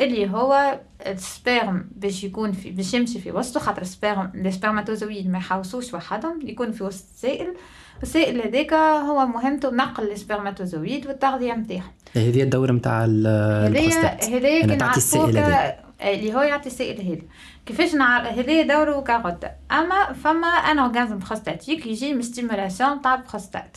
[0.00, 4.40] اللي هو ال sperme باش يكون في باش يمشي في وسطه خاطر ال sperme ال
[4.40, 7.54] spermatozoïdes ما يحوسوش وحدهم يكون في وسط السائل
[8.02, 14.24] السائل هذاك هو مهمته نقل ال spermatozoïdes والتغذية نتاعهم هذه الدورة نتاع البروستات.
[14.24, 15.40] كي تعطي السائل.
[15.40, 17.22] ك- اللي هو يعطي السائل هذا.
[17.66, 23.76] كيفاش نعرف هذايا دوره كغدة أما فما un orgasme prostatique يجي من stimulation تاع البروستات.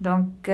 [0.00, 0.50] donc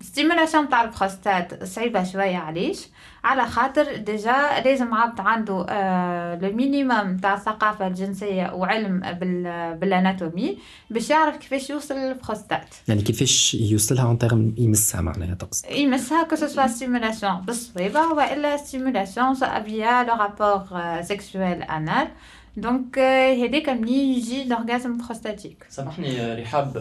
[0.00, 2.88] stimulation تاع البروستات صعيبة شوية علاش؟
[3.24, 9.96] على خاطر déjà لازم عبد عنده آه le minimum تاع الثقافة الجنسية وعلم بال بال
[9.96, 10.58] anatomie
[10.90, 12.74] باش يعرف كيفاش يوصل للبروستات.
[12.88, 18.56] يعني كيفاش يوصلها en terme يمسها معناها تقصد؟ يمسها que ce soit stimulation بالصويبه والا
[18.56, 22.08] stimulation via le rapport sexuel anal
[22.56, 22.98] donc
[23.44, 26.78] هذاك منين يجي ال orgasme prostatique سامحني رحاب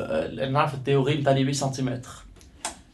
[0.51, 2.09] نعرف ال théorie نتاع لي 8 سنتيمتر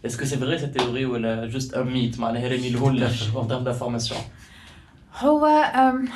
[0.05, 3.03] est-ce que c'est vrai cette théorie ولا juste un mythe معناها رامي الهول
[3.35, 4.21] en termes d'information
[5.15, 5.45] هو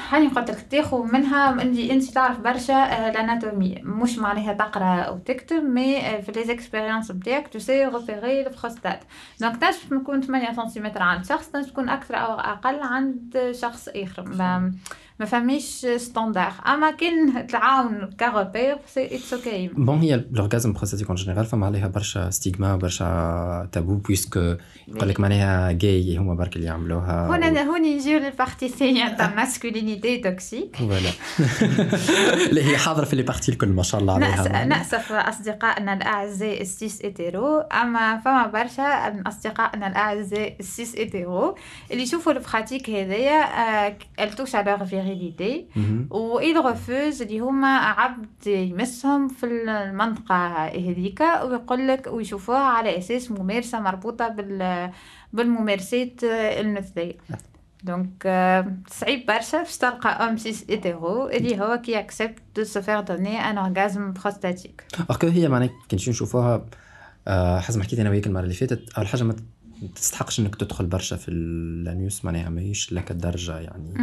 [0.10, 5.02] هاني قلت لك تاخو منها اللي انت تعرف برشا آه، ال anatomie مش معناها تقرأ
[5.02, 9.04] أو تكتب mais آه، في les expériences نتاعك tu sais repérer ال prostate
[9.42, 14.24] donc تنجم تكون 8 سنتيمتر عند شخص تنجم تكون أكثر أو أقل عند شخص آخر.
[15.20, 20.74] ما ما فماش standard اما كان تعاون كروبير سي اتس ok bon هي ال orgasme
[20.74, 24.56] prostatique en général فما عليها برشا stigmas برشا tabous puisque
[24.88, 29.36] يقول لك معناها gays هما برك اللي يعملوها هنا هون يجيو لل partie الثانية تاع
[29.36, 31.10] masculinité toxique voilà
[32.52, 34.66] لا هي حاضره في les parties الكل ما شاء الله عليها.
[34.66, 41.56] نأسف أصدقائنا الأعزاء ال cis hétéros أما فما برشا من أصدقائنا الأعزاء ال cis hétéros
[41.92, 46.08] اللي يشوفوا ال pratique هذايا elle touche على leur virilité مهم.
[46.12, 53.32] و ils refusent اللي هما عبد يمسهم في المنطقة هذيك ويقول لك ويشوفوها على أساس
[53.32, 54.92] ممارسة مربوطة بال
[55.34, 57.18] بالممارسات المثلية.
[57.84, 58.28] donc
[58.88, 63.38] صعيب برشا باش تلقى un cis hétéro اللي هو qui accepte de se faire donner
[63.40, 66.66] un orgasme prostatique alors que هي معناها كي نشوفوها
[67.28, 69.36] آه، حسب ما حكيت أنا وياك المرة اللي فاتت أول حاجة ما
[69.96, 73.94] تستحقش إنك تدخل برشا في ال anus معناها ماهيش لك الدرجه يعني.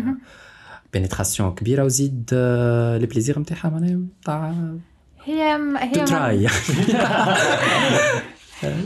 [0.93, 2.29] pénétration كبيره وزيد
[3.01, 4.55] le plaisir نتاعها معناها تاع
[5.25, 6.49] هي هي très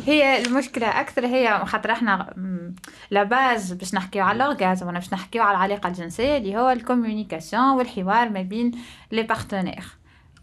[0.06, 2.74] هي المشكلة أكثر هي خاطر إحنا م،
[3.10, 6.70] la base باش نحكيو على ال orgasme ولا باش نحكيو على العلاقه الجنسيه اللي هو
[6.70, 8.70] ال communication والحوار ما بين
[9.12, 9.84] les partenaires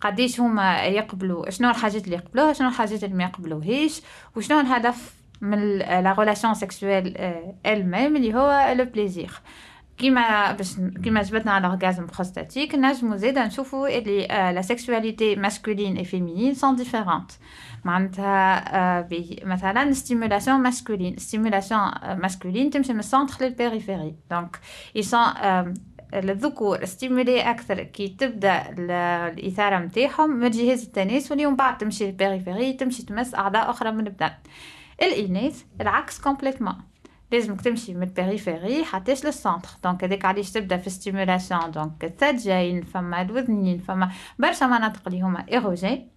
[0.02, 4.02] قديش هما يقبلوا شنو الحاجات اللي يقبلوها شنو الحاجات اللي ما يقبلوهاش
[4.36, 7.14] وشنو الهدف من la relation sexuelle
[7.68, 9.32] même اللي هو le plaisir
[10.02, 15.98] كيما باش كيما جبتنا على ال orgasme prostatique نجمو زادا نشوفوا اللي la sexualité masculine
[15.98, 17.32] et féminine sont différentes
[17.86, 18.64] معناتها
[19.00, 19.08] آه،
[19.44, 21.82] مثلا stimulation masculine stimulation
[22.14, 24.60] masculine تمشي من ال centre لل périphérie donc
[24.96, 25.24] ils sont
[26.14, 27.84] الذكور stimulés أكثر.
[27.84, 28.92] كي تبدأ ال-
[29.40, 34.08] الإثارة نتاعهم من الجهاز التناسلي ومن بعد تمشي لل périphérie تمشي تمس أعضاء أخرى من
[34.08, 34.30] البدن.
[35.02, 36.76] الإناث العكس complètement
[37.32, 42.04] لازمك تمشي من ال périphérie حتىش لل centre donc هذاك علاش تبدا في stimulation donc
[42.04, 46.11] الثديين فما الوذنين فما برشا مناطق اللي هما érogènes.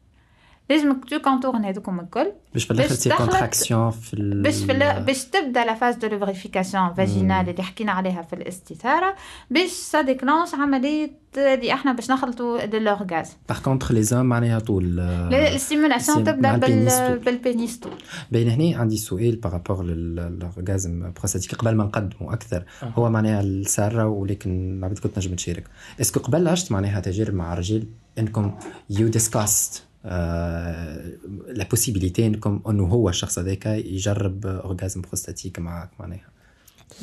[0.71, 5.03] لازمك tu contournes هذوكم الكل باش في الآخر تخلط- contraction في ال- باش في ال-
[5.05, 9.15] باش تبدأ la phase de lubrification vaginale اللي حكينا عليها في الاستثارة
[9.51, 14.59] باش ça déclenche عملية اللي إحنا باش نخلطوا لل orgasme par contre les hommes معناها
[14.59, 17.19] طول آه، ال stimulation c'est- تبدأ بال.
[17.19, 17.93] بال pénis طول.
[18.33, 22.93] بين هنا عندي سؤال par rapport لل orgasme prostatique قبل ما نقدمه أكثر أها.
[22.97, 25.65] هو معناها السارة ولكن العباد كنت نجم تشارك.
[26.01, 27.87] est-ce que قبل عشت معناها تجارب مع رجال
[28.19, 28.55] إنكم
[28.91, 36.35] you discussed la possibilité انكم أنه هو الشخص هذاك يجرب orgasme prostatique معك معناها.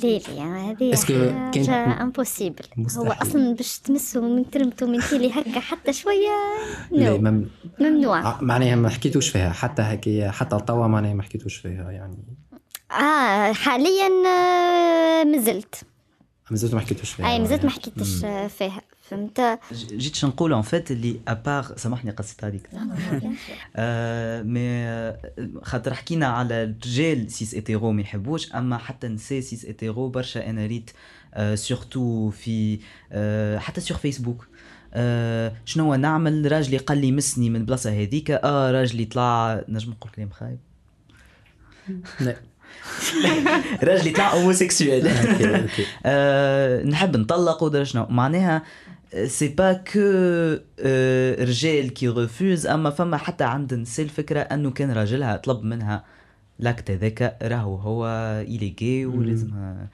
[0.03, 1.13] لا يعني هذه est-ce que
[2.01, 2.65] impossible
[2.97, 3.11] هو.
[3.11, 6.29] أصلا باش تمسه من ترمته من تيلي هكا حتى شوية
[6.91, 7.45] لا مم...
[7.79, 8.29] ممنوع.
[8.29, 9.51] آه، معناها ما حكيتوش فيها.
[9.51, 12.17] حتى هكي حتى توا معناها ما حكيتوش فيها يعني.
[12.91, 15.75] آه حاليا آه، مازلت
[16.51, 17.69] مازلت ما حكيتوش فيها أي مازلت ما.
[17.69, 18.25] حكيتش.
[18.25, 18.81] آه، فيها.
[19.11, 22.69] فهمت؟ جيت شنو نقول en fait اللي à part سامحني قصيت عليك
[23.75, 25.17] آه mais آه،
[25.63, 30.65] خاطر حكينا على الرجال cis hétéro ما يحبوش أما حتى نساء cis hétéro برشا أنا
[30.65, 30.91] ريت
[31.33, 32.79] آه surtout في
[33.11, 34.47] آه حتى sur Facebook
[34.93, 39.91] آه شنو هو نعمل؟ راجلي قال لي مسني من بلاصة هذيك آه راجلي طلع نجم
[39.91, 40.59] نقول كلام خايب.
[42.19, 42.35] لا.
[43.83, 45.85] راجلي طلع homosexuel okay okay.
[46.05, 48.63] آه نحب نطلق ودرا شنو معناها
[49.26, 50.00] سي با كو
[51.44, 56.04] رجال كي ريفوز اما فما حتى عند النساء الفكره انه كان راجلها طلب منها
[56.58, 58.06] لاكت هذاك راهو هو
[58.48, 59.88] إليغي ولازمها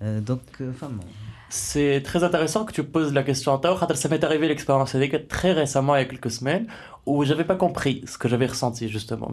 [0.00, 1.00] دونك فما
[1.48, 5.52] C'est très intéressant que tu poses la question Tao, ça m'est arrivé l'expérience avec très
[5.52, 6.66] récemment, il y a quelques semaines,
[7.06, 9.30] où j'avais pas compris ce que j'avais ressenti justement.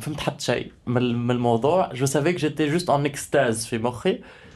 [2.02, 3.68] Je savais que j'étais juste en extase,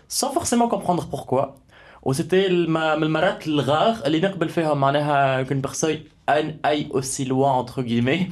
[0.07, 1.55] sans forcément comprendre pourquoi.
[2.02, 7.82] وسيتي من المرات الغار اللي نقبل فيها معناها كون بيرسون ان اي اوسي لوا انتر
[7.82, 8.28] كيمي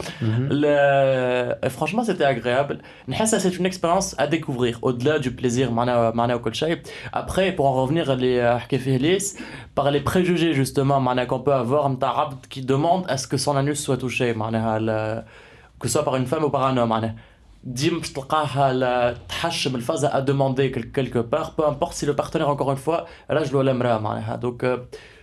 [1.70, 6.36] فرانشمون سيتي اغريابل نحسها سي اون اكسبيريونس ا ديكوفرير أو دلا دو بليزير معناها معناها
[6.36, 6.80] وكل شيء
[7.14, 9.38] ابخي بور ان ريفونير اللي حكى فيه ليس
[9.80, 13.36] par les préjugés justement معناها qu'on peut avoir نتاع عبد qui demande à ce que
[13.36, 15.24] son anus soit touché معناها
[15.84, 17.14] que ce soit par une femme ou par un homme معناها
[17.64, 22.70] ديما باش تلقاها تحشم الفازة à demander quelque part peu importe si le partenaire encore
[22.72, 24.66] une fois راجل ولا امرأة معناها donc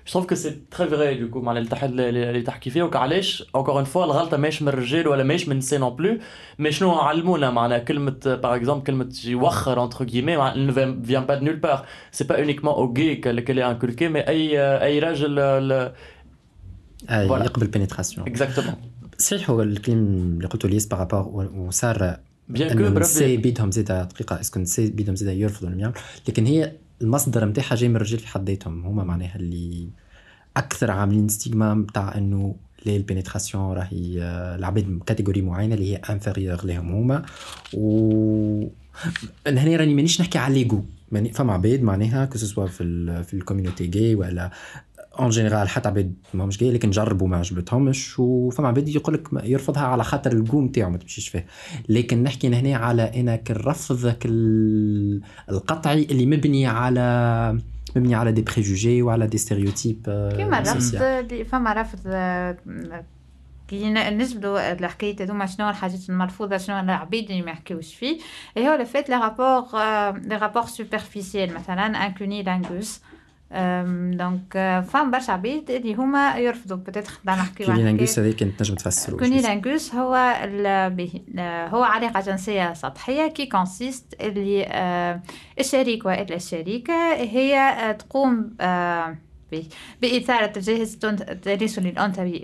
[0.06, 3.80] je trouve que c'est très vrai du coup معناها اللي اللي تحكي فيه وعلاش encore
[3.84, 6.18] une fois الغلطة ماهيش من الرجال ولا ماهيش من النساء non plus
[6.60, 10.72] mais شنو علمونا معناها كلمة par exemple كلمة يوخر entre guillemets ne
[11.08, 11.86] vient pas de nulle part.
[12.12, 15.38] C'est pas uniquement au gay qu'elle est inculquée mais اي اي راجل
[17.10, 18.76] يقبل pénétration exactement
[19.18, 22.18] صحيح هو الكلام اللي قلته ليس par rapport وصار
[22.50, 25.94] bien que النساء بيدهم زيدا دقيقة est-ce que النساء بيدهم زيدا يرفضوا المياه.
[26.28, 28.86] لكن هي المصدر نتاعها جاي من الرجال في حد ذاتهم.
[28.86, 29.90] هما معناها اللي
[30.58, 32.56] أكثر عاملين stigma نتاع أنه
[32.86, 34.22] لي ال pénétration راهي
[34.56, 37.26] العباد catégorie معينة اللي هي inférieure لهم هما.
[37.74, 38.68] و
[39.48, 40.84] هنا راني مانيش نحكي على les gays
[41.34, 44.52] فما عباد معناها que ce soit في في ال community gay ولا
[45.20, 49.84] en général حتى عباد ماهمش جاي لكن جربوا ما عجبتهمش وفما عباد يقول لك يرفضها
[49.84, 51.46] على خاطر الجو نتاعو ما تمشيش فيه.
[51.90, 54.16] لكن نحكي هنا على إنك الرفض
[55.50, 57.60] القطعي اللي مبني على
[57.96, 60.02] مبني على des préjugés وعلى des stéréotypes
[60.38, 62.08] كيما رفض فما رفض
[63.68, 68.20] كي نجبدوا الحكاية هذوما شنو الحاجات المرفوضة شنو العباد اللي ما يحكيوش فيه.
[68.58, 69.66] هو le les rapports
[70.28, 73.02] les rapports superficiels مثلا un cunnilingus
[73.52, 79.20] donc فما برشا عبيد اللي هما يرفضوا peut-être نقدر نحكي cunnilingus هذيك كنت نجم تفسروا
[79.20, 80.16] cunni lingus هو
[81.74, 84.68] هو علاقة جنسية سطحية qui consiste اللي
[85.60, 88.50] الشريك وإلا الشريكة هي تقوم
[90.02, 92.42] بإثارة الجهاز التناسلي الأنثوي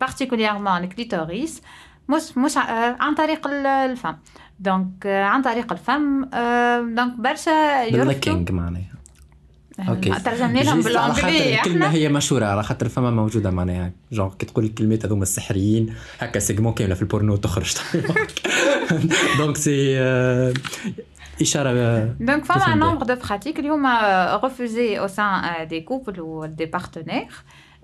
[0.00, 1.62] particulièrement ال clitoris
[2.08, 4.16] مش مش عن طريق الفم
[4.60, 6.24] donc عن طريق الفم
[6.94, 8.93] donc برشا يرفضوا معناها
[9.88, 10.10] okay.
[10.10, 13.92] ترجمنا لهم بالانجلي الكلمة هي مشهورة على خاطر فما موجودة معناها.
[14.12, 17.74] جونغ كي تقول الكلمات هذوما السحريين هكا segment كاملة في البورنو تخرج.
[19.38, 19.98] donc c'est
[21.42, 21.72] إشارة
[22.20, 27.28] donc فما nombre de pratiques اللي هما refusées au sein des couples et des partenaires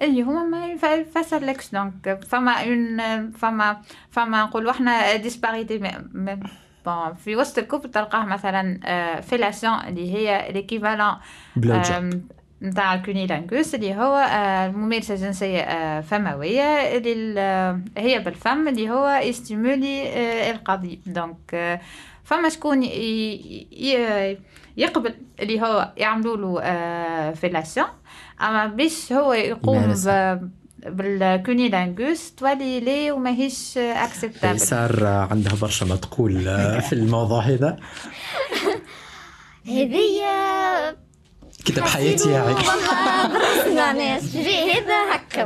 [0.03, 0.42] اللي هما
[0.83, 5.79] ما يفسرلكش donc فما un فما فما نقولوا إحنا disparité
[6.87, 8.81] bon في وسط ال couple تلقاه مثلا
[9.20, 11.14] fellation اللي هي l'équivalent
[12.62, 14.16] نتاع ال cunnilingus اللي هو
[14.66, 20.11] الممارسة الجنسية فموية اللي هي بالفم اللي هو ي stimuler
[20.51, 21.81] القضيب donc
[22.25, 22.83] فما شكون
[24.77, 27.87] يقبل اللي هو يعملوا له fellation
[28.40, 29.95] أما باش هو يقوم
[30.87, 36.45] بال cunnilingus تولي لي وماهيش acceptable صار عندها برشا ما تقول
[36.88, 37.77] في الموضوع هذا.
[39.66, 40.21] هذه
[41.64, 42.55] كتاب حياتي يعني
[43.77, 45.45] معناها ال sujet هذا هكا.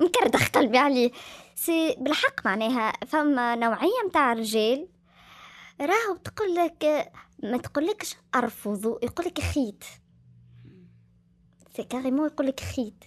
[0.00, 1.10] مكردخ قلبي عليه.
[1.56, 4.88] c'est بالحق معناها فما نوعية متاع رجال
[5.80, 9.84] راهو تقول لك ما تقولكش ارفضوا يقول لك خيت.
[11.76, 13.04] c'est carrément يقول لك خيت.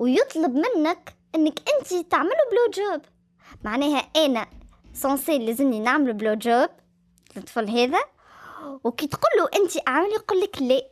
[0.00, 3.00] ويطلب منك إنك أنت تعمله blow job
[3.64, 4.46] معناها أنا
[4.94, 6.68] censé لازمني نعمل blow job
[7.36, 7.98] للطفل هذا.
[8.84, 10.82] وكي تقول له أنت أعملي يقول لك لا.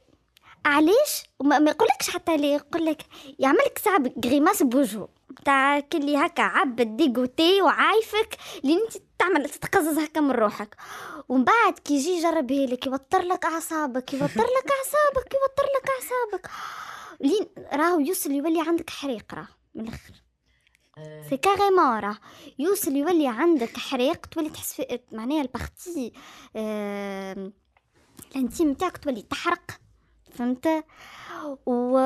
[0.64, 3.02] علاش؟ وما ما يقولكش حتى ليه يقول لك
[3.38, 5.08] يعملك صعب grimace بوجهه.
[5.44, 10.76] تاع كلي هكا عبد dégoûté وعايفك اللي أنت تعمل تتقزز هكا من روحك.
[11.28, 16.50] ومن بعد كي يجي يجربها لك يوتر لك أعصابك يوتر لك أعصابك يوتر لك أعصابك.
[17.20, 20.12] لين راهو يوصل يولي عندك حريق راه من الآخر.
[21.30, 22.18] c'est carrément راه
[22.58, 26.12] يوصل يولي عندك حريق تولي تحس في معناها ال partie
[26.56, 27.52] آه
[28.30, 29.80] ال intime تاعك تولي تحرق
[30.32, 30.84] فهمت؟
[31.66, 31.98] و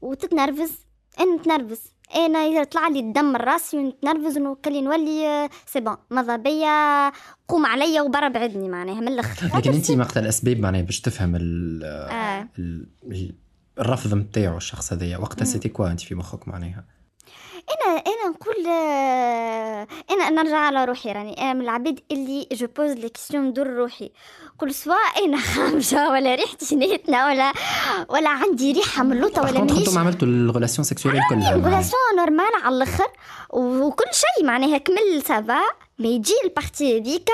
[0.00, 0.72] وتتنرفز
[1.20, 1.80] أنا نتنرفز.
[2.16, 7.08] أنا يطلع لي الدم من راسي ونتنرفز ونوكل نولي c'est bon ماذا بيا؟
[7.48, 9.46] قوم عليا وبرا بعدني معناها من الآخر.
[9.58, 12.48] لكن انت مقتل الأسباب معناها باش تفهم ال, آه.
[12.58, 12.86] ال...
[13.80, 15.18] الرفض نتاعو الشخص هذايا.
[15.18, 16.84] وقتها c'était quoi انت في مخك معناها؟
[17.70, 21.40] أنا أنا نقول آه، أنا نرجع على روحي راني.
[21.42, 24.10] أنا من العباد اللي je pose les questions ندور روحي.
[24.56, 27.52] كل سواء أنا خامجه ولا ريحتي شنيتنا ولا
[28.08, 29.88] ولا عندي ريحة ملوطه ولا كنت مانيش.
[29.88, 31.68] أنتم عملتوا ال relation sexuelle كلها معناها.
[31.68, 33.06] relation normal على الأخر.
[33.50, 35.60] وكل شيء معناها كمل ça va
[35.98, 37.28] ما يجي ال partie هذيك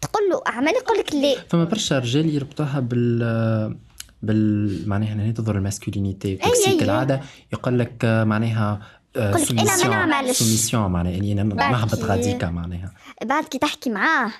[0.00, 1.34] تقول له اعمل يقول لك لا.
[1.48, 3.78] فما برشا رجال يربطوها بال
[4.22, 6.82] بال معناها هنا تظهر ال masculinité toxique.
[6.82, 7.20] العادة.
[7.52, 8.80] يقول لك آه، معناها
[9.16, 10.38] يقول لك أنا ما نعملش.
[10.38, 11.12] soumission معناها.
[11.12, 12.92] يعني أنا بعد نهبط غاديكا معناها.
[13.24, 14.32] بعد كي تحكي معاه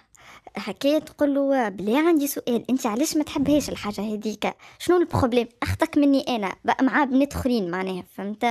[0.57, 2.65] هكايا تقول له بلي عندي سؤال.
[2.71, 7.35] أنت علاش ما تحبهاش الحاجة هذيك شنو ال problème اخطك مني أنا بقى مع بنات
[7.35, 8.45] أخرين معناها فهمت؟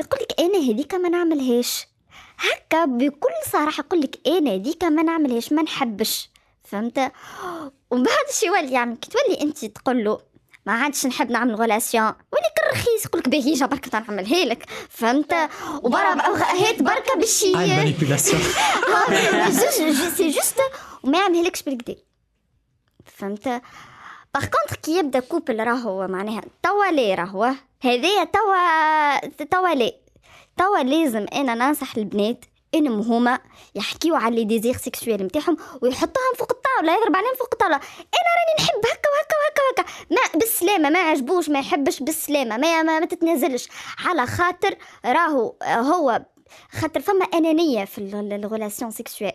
[0.00, 1.86] يقول لك أنا هذيك ما نعملهاش.
[2.38, 6.30] هكا بكل صراحة يقول لك أنا هذيك ما نعملهاش ما نحبش
[6.64, 7.12] فهمت؟
[7.90, 10.18] ومن بعد شي يولي يعمل كي تولي أنت تقول له
[10.70, 12.04] ما عادش نحب نعمل relation.
[12.06, 15.34] ولكن رخيص يقول لك باهي جا برك نعملها لك فهمت؟
[15.82, 18.42] وبرا هات بركة باش هاي manipulation.
[20.16, 20.60] c'est juste.
[21.02, 21.96] وما يعملهالكش بالكدا.
[23.04, 23.48] فهمت؟
[24.34, 27.54] par contre كي يبدا couple راهو معناها توا لي راهو.
[27.80, 29.94] هذايا توا توا لي
[30.56, 32.44] توا لازم أنا ننصح البنات
[32.74, 33.38] انهم هما
[33.74, 37.76] يحكيو على les désirs sexuels نتاعهم ويحطوهم فوق الطاولة يضرب عليهم فوق الطاولة.
[37.76, 39.92] أنا راني نحب هكا وهكا وهكا وهكا.
[40.10, 42.56] ما بالسلامة ما عجبوش ما يحبش بالسلامة.
[42.56, 43.68] ما ما, ما تتنازلش.
[44.06, 44.74] على خاطر
[45.06, 46.22] راهو هو
[46.70, 49.32] خاطر فما أنانية في ال relation sexuelle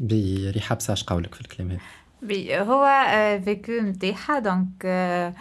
[0.00, 1.80] بريحه بساش قولك في الكلام هذا.
[2.22, 3.06] بي هو
[3.44, 5.34] vécu نتاعها donc آه،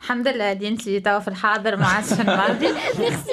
[0.00, 2.68] الحمد لله اللي انت توا في الحاضر ما عادش في الماضي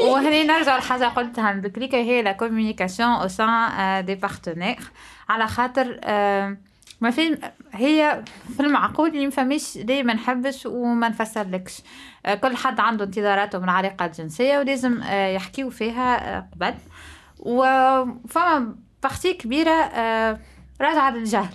[0.01, 4.79] وهني نرجع لحاجة قلتها من بكري هي la communication au sein des partenaires
[5.29, 6.57] على خاطر آه،
[7.01, 7.37] ما في
[7.73, 8.23] هي
[8.57, 11.81] في المعقول اللي ما فماش ليه ما نحبش وما نفسرلكش.
[12.25, 16.73] آه، كل حد عنده انتظاراته من العلاقه الجنسيه ولازم آه، يحكيو فيها قبل.
[17.39, 20.39] وفما partie كبيرة آه،
[20.81, 21.53] راجعة للجهل.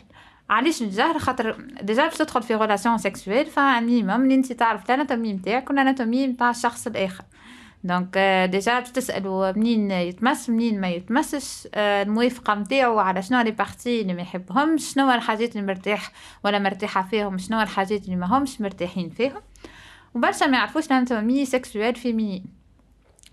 [0.51, 4.90] علاش الجهل خاطر déjà باش تدخل في relation sexuelle ف minimum اللي انت تعرف ال
[4.90, 7.25] anatomie نتاعك وال anatomie نتاع الشخص الآخر.
[7.85, 13.41] donc آه، déjà باش تسالوا منين يتمس منين ما يتمسش آه، الموافقة نتاعو على شنو
[13.41, 16.13] les parties اللي ما يحبهمش شنو الحاجات اللي مرتاح
[16.45, 19.41] ولا مرتاحة فيهم شنو الحاجات اللي ما همش مرتاحين فيهم.
[20.15, 22.45] وبرشا ما يعرفوش ال anatomie sexuelle féminine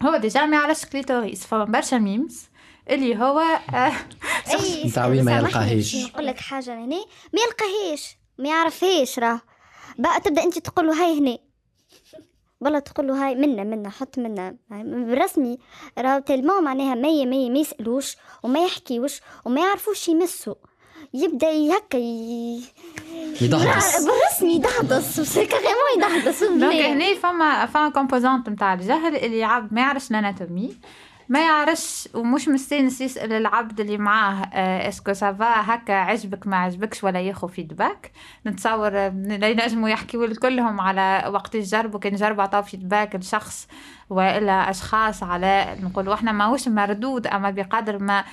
[0.04, 2.50] هو déjà ما يعرفش clitoris فما برشا memes
[2.90, 3.40] اللي هو
[3.74, 3.92] آه،
[4.54, 5.96] أي ما يلقاهاش.
[5.96, 6.96] نقول لك حاجة هنا
[7.34, 9.42] ما يلقاهاش ما يعرفهاش راه.
[10.00, 11.38] بقى تبدأ أنت تقول له هاي هنا
[12.62, 15.58] والله تقول له هاي منا منا حط منا بالرسمي.
[15.98, 20.56] راه تلمو معناها ما ما ما يسألوش وما يحكيوش وما يعرفوش يمسوا
[21.14, 22.62] يبدأ هكا ي...
[23.42, 25.36] يدهرس بالرسمي يدهدس.
[25.40, 26.44] carrément يدهدس.
[26.44, 26.74] donc.
[26.76, 30.78] هنا فما فما composante نتاع الجهل اللي عبد ما يعرفش ال anatomie
[31.30, 36.48] ما يعرفش ومش مستانس يسأل العبد اللي معاه آه، est-ce que ça va هكا عجبك
[36.48, 38.12] ما عجبكش ولا ياخو feedback
[38.48, 43.68] نتصور لا ينجموا يحكيوا كلهم على وقت يجربوا كان جربوا عطاو feedback لشخص
[44.10, 48.24] وإلا أشخاص على نقولوا إحنا ماهوش مردود أما بقدر ما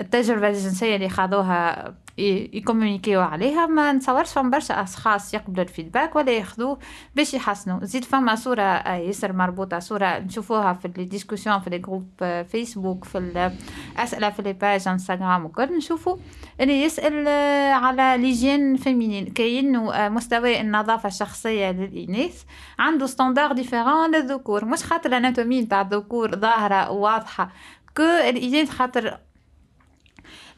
[0.00, 6.32] التجربة الجنسية اللي خاضوها يكومونيكيو عليها ما نتصورش فما برشا أشخاص يقبلوا ال feedback ولا
[6.32, 6.78] ياخذوه
[7.16, 7.84] باش يحسنوا.
[7.84, 11.18] زيد فما صورة آه، ياسر مربوطة صورة نشوفوها في les
[11.58, 16.16] في les groupes آه، فيسبوك في الأسئلة في les pages Instagram وكل نشوفوا
[16.60, 19.78] اللي يسأل آه، على l'hygiène féminine كاين
[20.12, 22.42] مستوى النظافة الشخصية للإناث.
[22.78, 24.64] عنده standard différent للذكور.
[24.64, 27.50] مش خاطر ال anatomie نتاع الذكور ظاهرة وواضحة
[27.96, 29.18] que الإناث خاطر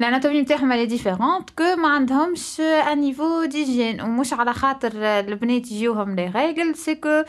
[0.00, 5.72] ال anatomie نتاعهم اللي différente que ما عندهمش un niveau d'hygiène ومش على خاطر البنات
[5.72, 7.22] يجيوهم les règles c'est que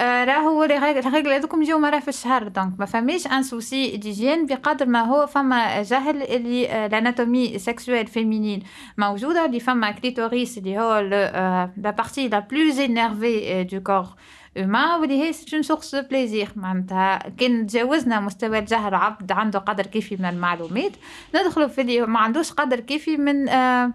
[0.00, 4.86] راهو ال règles هذوكم يجيو مرة في الشهر donc ما فماش un souci d'hygiène بقدر
[4.86, 8.62] ما هو فما جهل اللي آه، ال anatomie sexuelle féminine
[8.98, 14.06] موجودة اللي فما clitoris اللي هو la partie la plus innervée du corps
[14.56, 17.18] et c'est une source de plaisir معناتها.
[17.38, 20.92] كان تجاوزنا مستوى الجهل عبد عنده قدر كافي من المعلومات.
[21.34, 23.92] ندخلوا في اللي ما عندوش قدر كافي من آه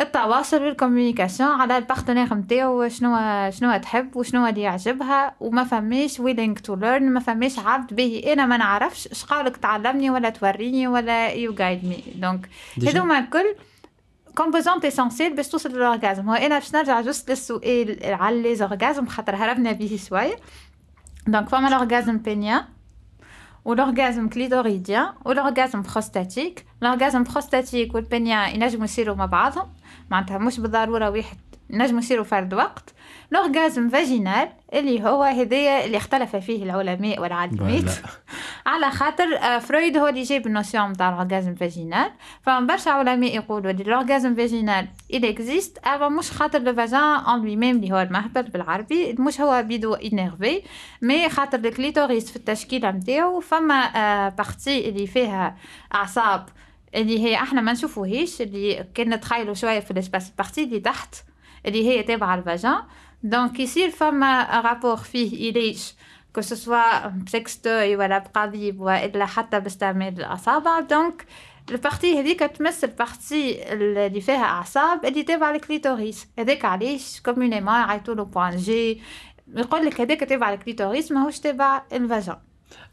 [0.00, 5.34] التواصل وال communication على ال partenaire نتاعو شنو شنو تحب وشنو اللي يعجبها.
[5.40, 10.10] وما فماش willing to learn ما فماش عبد باهي أنا ما نعرفش اش قالك تعلمني
[10.10, 12.48] ولا توريني ولا you guide me donc.
[12.86, 13.54] هذوما الكل
[14.34, 19.06] composantes essentielles باش توصل لل orgasme هو أنا باش نرجع juste للسؤال على les orgasmes
[19.06, 20.36] خاطر هربنا به شوية
[21.26, 22.68] donc فما l'orgasme pénien
[23.64, 29.72] و l'orgasme clitoridien و l'orgasme prostatique l'orgasme prostatique وال pénien ينجموا يصيروا مع بعضهم.
[30.10, 31.36] معناتها مش بالضرورة واحد
[31.70, 32.93] نجم يصيروا فرد وقت.
[33.30, 37.90] l'orgasme vaginal اللي هو هذايا اللي اختلف فيه العلماء والعالمات
[38.66, 42.10] على خاطر آه، فرويد هو اللي جاب ال notion نتاع ال orgasme vaginal
[42.42, 47.00] فما برشا علماء يقولوا اللي ال orgasme vaginal il existe أما مش خاطر le vagin
[47.00, 50.62] en lui-même اللي هو المهبل بالعربي مش هو bien innervé
[51.02, 55.56] mais خاطر ال clitoris في التشكيلة نتاعو فما partie اللي فيها
[55.94, 56.46] أعصاب
[56.94, 61.14] اللي هي إحنا ما نشوفوهيش اللي كان نتخيلوا شوية في ال espèce partie اللي تحت
[61.66, 62.82] اللي هي تابعة ال vagin
[63.24, 65.94] donc يصير فما rapport فيه إليش
[66.34, 71.26] que ce soit ب sextoy ولا بقضيب والا حتى باستعمال الاصابع donc
[71.70, 77.20] ال partie هذيك تمس ال partie اللي فيها اعصاب اللي تابعه ال clitoris هذاك علاش
[77.20, 79.02] communément يعيطولو point G
[79.54, 82.36] يقول لك هذاك تابع ال clitoris ماهوش تابع الفاجان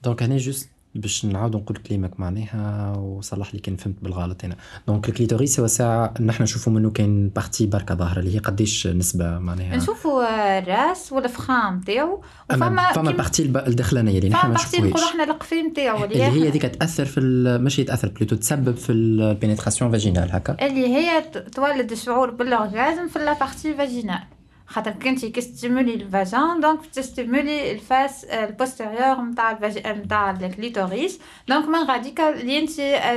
[0.04, 4.56] دونك هنا juste باش نعاود نقول كلمك معناها وصلح لي كان فهمت بالغلط هنا
[4.88, 8.88] donc ال clitoris هو ساعه نحن نشوفوا منه كان partie بركة ظاهرة اللي هي قديش
[8.88, 9.76] نسبة معناها.
[9.76, 12.22] نشوفوا الراس والفخام نتاعو
[12.52, 14.86] وفما فما ال partie الدخلانيه اللي نحن ما نشوفوهاش.
[14.86, 17.20] نقولوا إحنا القفي نتاعو اللي هي هذيك تأثر في
[17.62, 20.68] ماشي تاثر plutôt تسبب في ال pénétration vaginale هكا.
[20.68, 21.22] اللي هي
[21.56, 24.24] تولد الشعور بال orgasme في la partie vaginale
[24.72, 32.20] خاطر كنتي كستيمولي الفاجان دونك تستيمولي الفاس البوستيريور نتاع نتاع ال clitoris donc من غاديك
[32.20, 32.72] اللي انت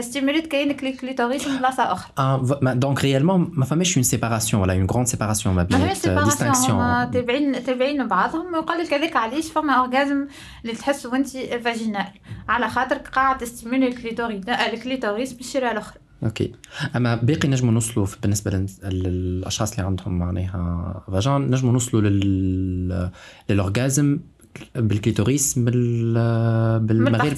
[0.04, 2.12] stimulé ت كاينك ال clitoris من بلاصة أخرى.
[2.18, 2.42] آه
[2.74, 5.88] donc réellement ما فماش une séparation ولا une grande séparation ما بين
[6.24, 8.54] distinction تابعين تابعين بعضهم.
[8.54, 10.26] ويقول لك هذاك علاش فما orgasme
[10.64, 12.06] اللي تحس وانت vaginal
[12.48, 13.88] على خاطر قاعد ت stimuler
[14.72, 16.03] ال clitoris بالشيرة الأخرى.
[16.24, 16.52] OK.
[16.96, 23.10] أما باقي نجموا نوصلوا بالنسبة للأشخاص اللي عندهم معناها vagin نجموا نوصلوا لل
[23.48, 24.18] لل orgasme
[24.74, 27.34] بال clitoris بال من غير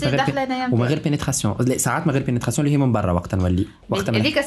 [0.73, 3.67] ومن غير pénétration ساعات من غير pénétration اللي هي من برا وقت نولي.
[3.89, 4.45] وقت هذيك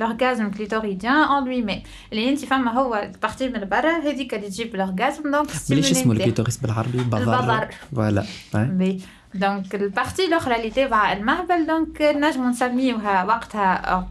[0.00, 1.82] l'orgasme clitoridien en lui-même
[2.12, 6.12] اللي انت فما هو ال partie من برا هذيك اللي تجيب l'orgasme donc بليش اسمه
[6.12, 8.24] ال clitoris بالعربي بضر فوالا
[9.34, 14.08] donc البارتي الاخرى اللي تابعه المهبل دونك نجم نسميوها وقتها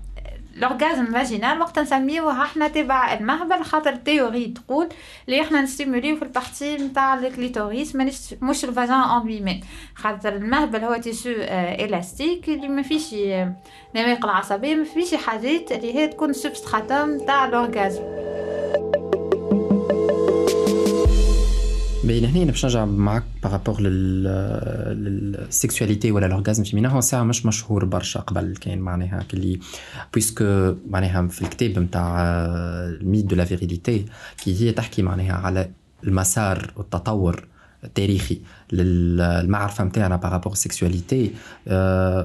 [0.56, 4.90] l'orgasme vaginal وقت نسميوها إحنا تبع المهبل خاطر ال théorie تقول
[5.28, 7.96] اللي إحنا ن stimuler يو في ال partie نتاع ال clitoris
[8.42, 9.62] مش ال vagin en lui-même
[9.96, 13.14] خاطر المهبل هو tissu آه élastique اللي ما فيش
[13.96, 18.04] نماق العصبيه ما فيش حاجات اللي هي تكون substratum نتاع l'orgasme
[22.08, 23.82] بين هنا باش نرجع معك par rapport
[24.92, 29.60] لل sexualité ولا ال orgasme féminin هو ساعه مش مشهور برشا قبل كان معناها كلي
[30.14, 32.22] puisque معناها في الكتاب نتاع
[32.88, 34.06] ال mythe de la virginité
[34.44, 35.70] كي هي تحكي معناها على
[36.04, 37.48] المسار والتطور
[37.84, 38.40] التاريخي
[38.72, 41.32] للمعرفه نتاعنا par rapport ال sexualité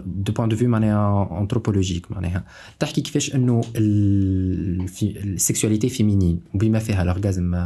[0.07, 2.45] du point de vue معناها anthropologique معناها
[2.78, 3.61] تحكي كيفاش انه
[5.03, 7.57] ال sexualité féminine وبما فيها ال orgasme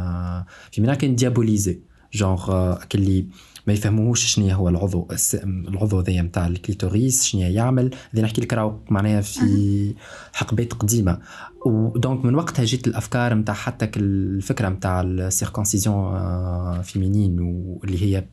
[0.71, 1.79] féminin كان diabolisé
[2.13, 3.25] genre كلي
[3.67, 5.07] ما يفهموش شنو هو العضو
[5.43, 7.95] العضو ذي نتاع ال clitoris شنو يعمل.
[8.13, 9.93] هذه نحكي لك راهو معناها في
[10.33, 11.19] حقبات قديمة.
[11.65, 18.25] و donc من وقتها جيت الأفكار نتاع حتى الفكرة نتاع ال circoncision féminine واللي هي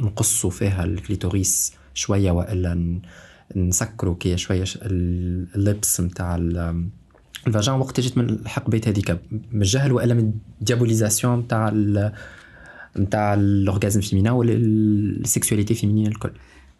[0.00, 3.00] نقصوا فيها ال clitoris شوية وإلا
[3.56, 6.36] نسكروا كي شوية ال lèvres نتاع
[7.46, 7.74] ال vagin.
[7.74, 11.72] وقت جيت من الحقبات هذيك من الجهل وإلا من ال diabolisation نتاع
[12.98, 16.32] نتاع ال orgasme féminin ولا ال sexualité féminine الكل.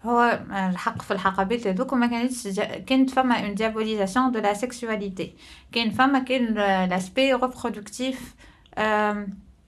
[0.04, 5.32] هو الحق في الحقبات هذوك ما كانتش كانت فما une diabolisation de la sexualité
[5.72, 6.54] كان فما كان
[6.88, 8.34] l'aspect reproductif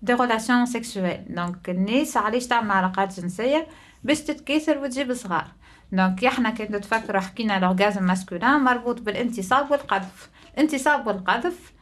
[0.03, 3.67] des relations sexuelles donc الناس علاش تعمل علاقات جنسية؟
[4.05, 5.47] باش تتكاثر وتجيب صغار.
[5.93, 10.31] donc إحنا كنت تفكروا حكينا ال orgasme masculin مربوط بالانتصاب والقذف.
[10.55, 11.73] الانتصاب والقذف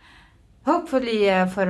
[0.69, 1.67] hopefully for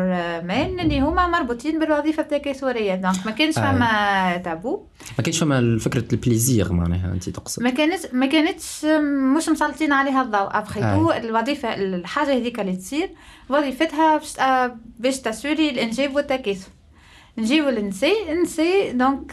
[0.48, 4.82] men اللي هما مربوطين بالوظيفة التكاثريه donc ما كانش فما تابو
[5.18, 7.62] ما كانش فما فكره ال plaisir معناها أنت تقصد.
[7.62, 8.84] ما كانت ما كانتش
[9.36, 10.58] مش مسلطين عليها الضوء.
[10.58, 10.80] ابخي
[11.18, 13.10] الوظيفة الحاجة هذيك اللي تصير
[13.48, 14.20] وظيفتها
[14.98, 16.68] باش ت assurer الإنجاب والتكاثر
[17.38, 19.26] نجيو للنساء النساء donc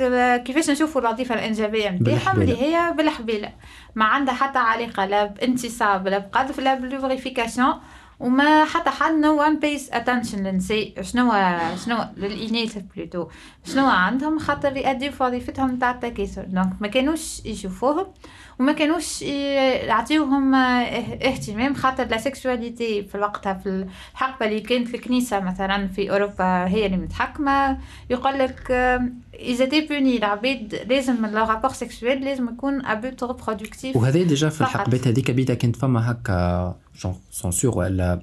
[0.44, 3.50] كيفاش نشوفوا الوظيفة الإنجابية نتاعهم اللي هي بالحبيلة.
[3.96, 7.74] ما عندها حتى علاقة لا بانتصاب لا بقذف لا ب lubrification
[8.20, 11.02] وما حتى حد no one pays attention للنساء.
[11.02, 11.32] شنو
[11.86, 13.28] شنو للإناث plutôt
[13.74, 18.06] شنو عندهم؟ خاطر يأديو في وظيفتهم نتاع التكاثر donc ما كانوش يشوفوهم
[18.60, 25.88] وما كانوش يعطيوهم اهتمام خاطر la sexualité في وقتها في الحقبة اللي كانت الكنيسه مثلا
[25.88, 27.78] في أوروبا هي اللي متحكمة.
[28.10, 28.72] يقول لك
[29.40, 34.50] اذا تي بوني العباد لازم le rapport sexuel لازم يكون à but reproductif وهذا déjà
[34.50, 36.76] في الحقبات هذيك peut-être كانت فما هكا
[37.32, 38.22] censure ولا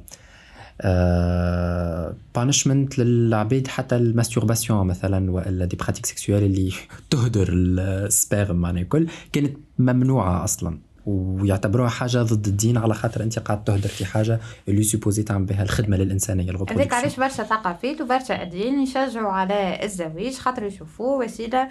[2.37, 6.73] punishment للعبيد حتى ال masturbation مثلا وإلا des pratiques sexuelles اللي
[7.11, 10.86] تهدر ال sperme معناها الكل كانت ممنوعة أصلا.
[11.07, 15.63] ويعتبروها حاجة ضد الدين على خاطر أنت قاعد تهدر في حاجة اللي supposé تعمل بها
[15.63, 21.69] الخدمة للإنسانية هذاك علاش برشا ثقافات وبرشا أديان يشجعوا على الزواج خاطر يشوفوه وسيلة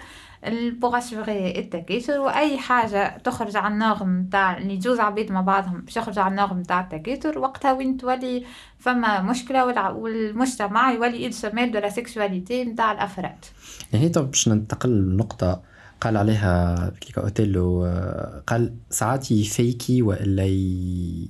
[0.80, 5.80] pour assurer التكاثر وأي حاجة تخرج عن ال norme نتاع اللي جوز عبيد مع بعضهم
[5.80, 8.44] باش يخرج عن ال norme نتاع التكاثر وقتها وين تولي
[8.78, 13.44] فما مشكلة والمجتمع يولي يتسمى de la sexualité نتاع الأفراد.
[13.92, 17.84] يعني طب باش ننتقل لنقطة قال عليها أوتيلو
[18.46, 21.28] قال ساعات ي faker وإلا ي...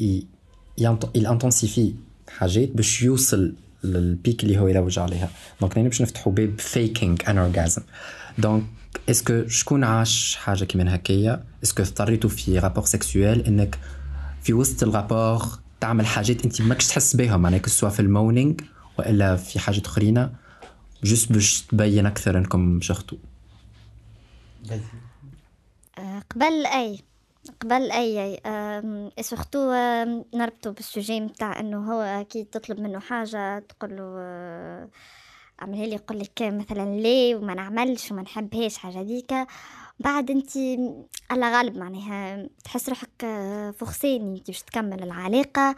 [0.00, 0.26] ي...
[1.14, 1.94] ي intensifier
[2.28, 5.30] حاجات باش يوصل لل pic اللي هو يلوج عليها.
[5.60, 7.82] donc باش نفتحوا باب faking an orgasm
[8.38, 8.64] donc
[9.10, 13.78] est-ce que شكون عاش حاجة كيما هكايا؟ est-ce que اضطريتوا في rapport sexuel إنك
[14.42, 15.42] في وسط ال rapport
[15.80, 18.54] تعمل حاجات أنت ماكش تحس بها معناها سواء في ال moaning
[18.98, 20.28] وإلا في حاجات أخرين
[21.04, 23.31] juste باش تبين أكثر إنكم شختوا آه،
[26.30, 27.00] قبل اي
[27.60, 28.40] قبل اي
[29.18, 29.72] اي surtout
[30.34, 34.02] نربطو بال sujet نتاع انه هو كي تطلب منه حاجة تقول له
[35.62, 39.34] اعملها لي يقول لك مثلا ليه وما نعملش وما نحبهاش حاجة ديك
[40.00, 40.56] بعد انت
[41.32, 45.74] الله غالب معناها تحس روحك آه، forcément انت باش تكمل العلاقة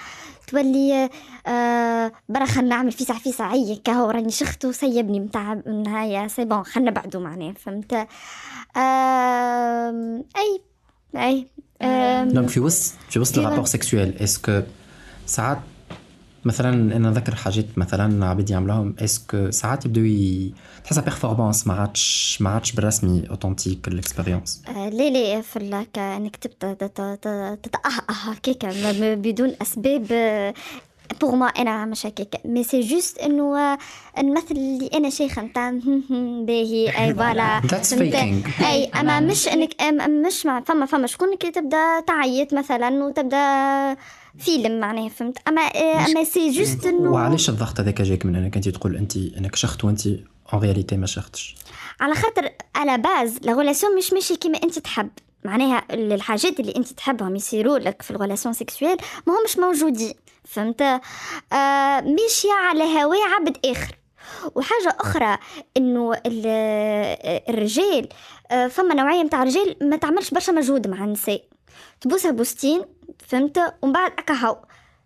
[0.46, 1.10] تولي
[1.46, 6.62] آه برا خلنا نعمل فيسع فيسع عي كهو راني شخت وسيبني متاع النهاية c'est bon
[6.62, 7.92] خلنا نبعدو معناها فهمت
[8.76, 10.60] آه أي
[11.16, 11.46] أي
[12.32, 14.62] donc في وسط في وسط ال rapport sexuel est-ce que
[15.26, 15.58] ساعات
[16.44, 20.50] مثلا أنا نذكر حاجات مثلا عبيد يعملوهم est-ce que ساعات يبداو.
[20.84, 26.74] تحسها performance ما عادش ما عادش بالرسمي authentique ال expérience لا لا في انك تبدا
[27.62, 28.66] تتأهأه هكاك
[28.98, 30.06] بدون اسباب
[31.20, 33.78] pour moi أنا مش هكاك mais c'est juste انه
[34.18, 35.70] المثل اللي أنا شيخه نتاع
[36.46, 37.60] باهي اي voilà
[38.60, 39.82] اي اما مش انك
[40.26, 43.96] مش فما فما شكون كي تبدا تعيط مثلا وتبدا
[44.38, 45.60] فيلم معناها فهمت اما
[46.06, 49.84] اما c'est juste انه وعلاش الضغط هذاك جاك من انك انت تقول انت انك شخت
[49.84, 50.08] وانت
[50.54, 51.54] en réalité ما شختش
[52.00, 55.10] على خاطر على base la relation مش ماشي كيما أنت تحب.
[55.44, 58.96] معناها الحاجات اللي أنت تحبهم يصيروا لك في ال relation sexuelle
[59.26, 60.14] ما همش موجودين.
[60.44, 61.00] فهمت؟ آه
[62.00, 63.96] ماشية على هواي عبد آخر.
[64.54, 65.38] وحاجة أخرى
[65.76, 66.12] إنه
[67.48, 68.08] الرجال
[68.50, 71.42] آه، فما نوعية متاع رجال ما تعملش برشا مجهود مع النساء.
[72.00, 72.82] تبوسها بوستين
[73.28, 74.56] فهمت؟ ومن بعد هاو.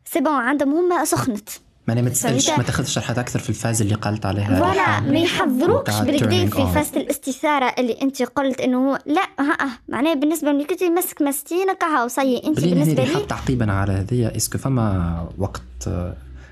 [0.04, 1.48] c'est bon عندهم هما سخنت.
[1.88, 4.58] ماني ما تسالش ما تاخذش شرحات أكثر في ال phase اللي قالت عليها.
[4.58, 10.52] voilà ما يحضروكش بالكدا في phase الاستثارة اللي أنت قلت إنه لا ها معناها بالنسبة
[10.52, 14.36] لي كنت يمسك مستين كهو صي أنت بالنسبة لي تعقيبا على هذه.
[14.36, 15.88] est-ce que فما وقت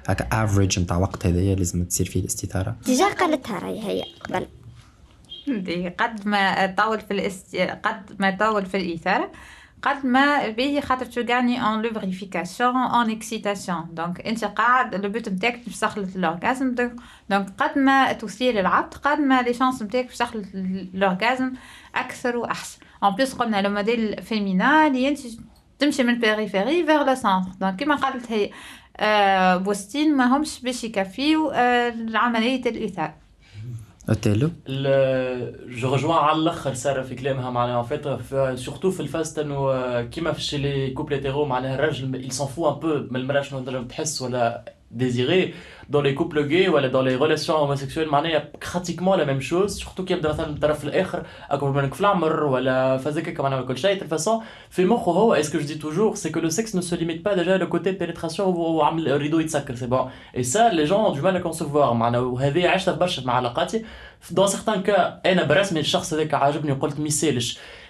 [0.09, 2.77] هكا average نتاع وقت هذايا لازم تصير فيه الاستثارة.
[2.87, 4.05] déjà قالتها راهي هي.
[4.25, 4.47] قبل
[6.01, 7.57] قد ما طول في الاست...
[7.57, 9.31] قد ما طول في الإثارة.
[9.83, 15.29] قد ما به خاطر ت gagner en lubrification en excitation donc انت قاعد le but
[15.29, 20.47] نتاعك باش تخلط donc قد ما تثير العبد قد ما les chances نتاعك باش تخلط
[21.95, 22.79] أكثر وأحسن.
[23.03, 25.19] en plus قلنا le modèle féminin اللي انت
[25.79, 28.51] تمشي من périphérie vers le centre donc كيما قالت هي
[29.59, 31.51] بوستين ما همش باش يكفيو
[32.15, 33.15] عمليه الاثار
[34.09, 34.51] اوتيلو
[35.69, 38.05] je rejoins على الآخر سارة في كلامها معناها fait
[38.59, 42.83] surtout في ال phase إنه كيما في les couples معناها الراجل il s'en fout un
[42.83, 45.55] peu من المراه شنو تحس ولا désirer
[45.91, 50.05] dans les couples gays ولا dans les relations homosexuelles معناها pratiquement la même chose surtout
[50.05, 54.17] كي يبدا مثلا الطرف الآخر اكبر منك في العمر ولا physique معناها كل شيء de
[54.17, 56.81] façon في مخه هو et ce que je dis toujours c'est que le sexe ne
[56.81, 60.73] se limite pas déjà le côté pénétration وعمل ال rideau يتسكر c'est bon et ça
[60.73, 63.23] les gens ont du mal à concevoir معناها وهذه عشتها برشا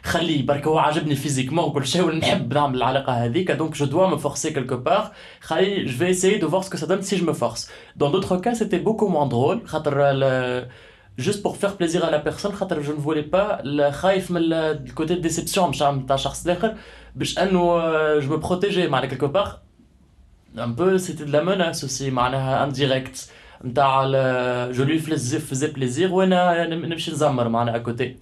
[0.06, 0.66] مع علاقاتي دون سيغتان كا أنا برسمي الشخص هذاك عاجبني وقلت ما يسالش خليه برك
[0.66, 3.50] هو عاجبني physiquement وكل شيء ونحب نعمل العلاقة هذيك.
[3.50, 5.12] donc je dois me forcer quelque part.
[5.40, 7.70] خلي je vais essayer de voir ce que ça donne si je me force.
[7.96, 9.66] Dans d'autres cas c'était beaucoup moins drôle.
[9.66, 10.66] خاطر
[11.18, 14.65] juste pour faire plaisir à la personne خاطر je ne voulais pas خايف من ال
[14.65, 16.74] côté de déception مش نتاع شخص آخر.
[17.14, 19.50] باش إنه je me protégeais معناها quelque part.
[20.58, 23.18] Un peu c'était de la menace aussi معناها indirect
[23.64, 24.04] نتاع
[24.70, 28.16] je lui faisais plaisir وأنا نمشي نزمر معناها à côté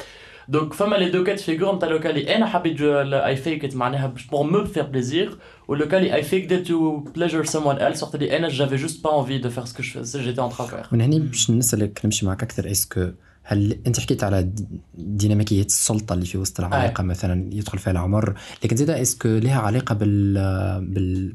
[0.48, 3.74] donc فما les deux cas de figure نتاع le cas اللي أنا حبيت I fake
[3.76, 5.38] معناها باش pour me faire plaisir
[5.68, 9.20] ولو كالي اي فيك ديت تو بليجر سمون ايل سورت لي أنا j'avais juste pas
[9.20, 12.26] envie de faire ce que j'étais en train de faire من هني باش نسالك نمشي
[12.26, 13.07] معك أكثر est-ce que
[13.47, 14.49] هل انت حكيت على
[14.99, 18.34] ديناميكيه السلطه اللي في وسط العلاقه مثلا يدخل فيها العمر
[18.64, 20.34] لكن زيدا est-ce que لها علاقه بال
[20.84, 21.32] بال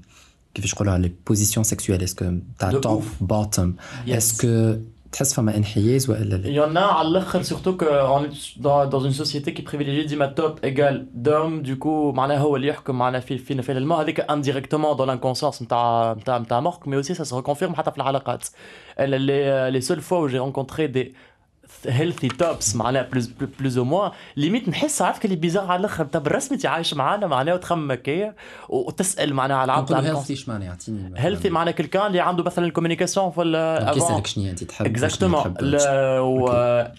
[0.53, 3.03] كيفاش نقولها les positions sexuelles est-ce que تاع top
[4.07, 4.09] Yes.
[4.11, 4.75] est-ce que
[5.11, 8.85] تحس فما انحياز والا Il لا y en a على الآخر, surtout qu'on est dans,
[8.85, 12.97] dans une société qui privilégie ديما top égale homme du coup معناها هو اللي يحكم
[12.97, 17.15] معنا في فينا في الماء هذيك indirectement dans l'inconscience نتاع نتاع نتاع مخك mais aussi
[17.15, 18.47] ça se reconfirme حتى في العلاقات
[18.97, 21.13] Elle, les, les seules fois où j'ai rencontré des
[21.87, 23.23] healthy tops معناها plus,
[23.61, 24.11] plus ou moins.
[24.37, 26.03] ليميت نحس عارف اللي بيزار على الأخر.
[26.03, 28.35] انت بالرسمي انت عايش معانا معناها وتخمم هكايا.
[28.69, 33.41] وتسأل معناها على العبد هيلثي شمعنى يعطيني هيلثي معناها كلكان اللي عنده مثلا الكوميونيكاسيون في
[33.41, 33.97] ال- دونك avant.
[33.97, 35.47] يسالك شنو أنت تحب Exactement.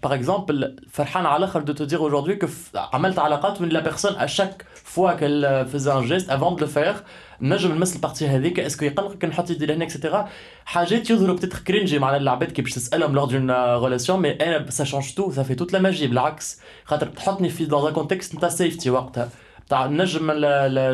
[0.07, 0.55] Par exemple,
[0.91, 4.63] فرحان على الأخر te dire aujourd'hui que f- عملت علاقات من à chaque
[4.97, 6.95] fois qu'elle faisait un geste avant de le faire.
[7.43, 10.29] نجم نمس ال partie هذيك est-ce que يقلقك نحط يدي لهنا et cetera
[10.65, 14.85] حاجات يظهروا peut-être cringy معناها العباد كي باش تسألهم lors d'une relation mais أنا ça
[14.85, 16.61] change tout ça fait toute la magie بالعكس.
[16.85, 19.31] خاطر تحطني في dans un contexte نتاع safety وقتها
[19.69, 20.33] تاع نجم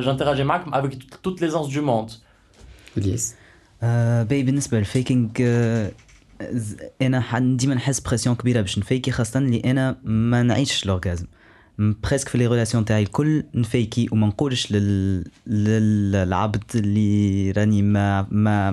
[0.01, 2.11] j'interagis معاك avec toute l'aisance du monde
[2.99, 3.34] الياس
[3.82, 5.90] آه، باهي بالنسبة لل faking آه،
[7.03, 11.27] أنا ديما نحس pression كبيرة باش نفيكي خاصة اللي أنا ما نعيش ال orgasme
[11.79, 15.24] presque في les relations تاعي الكل نفيكي وما نقولش لل...
[15.47, 18.70] للعبد اللي راني ما ما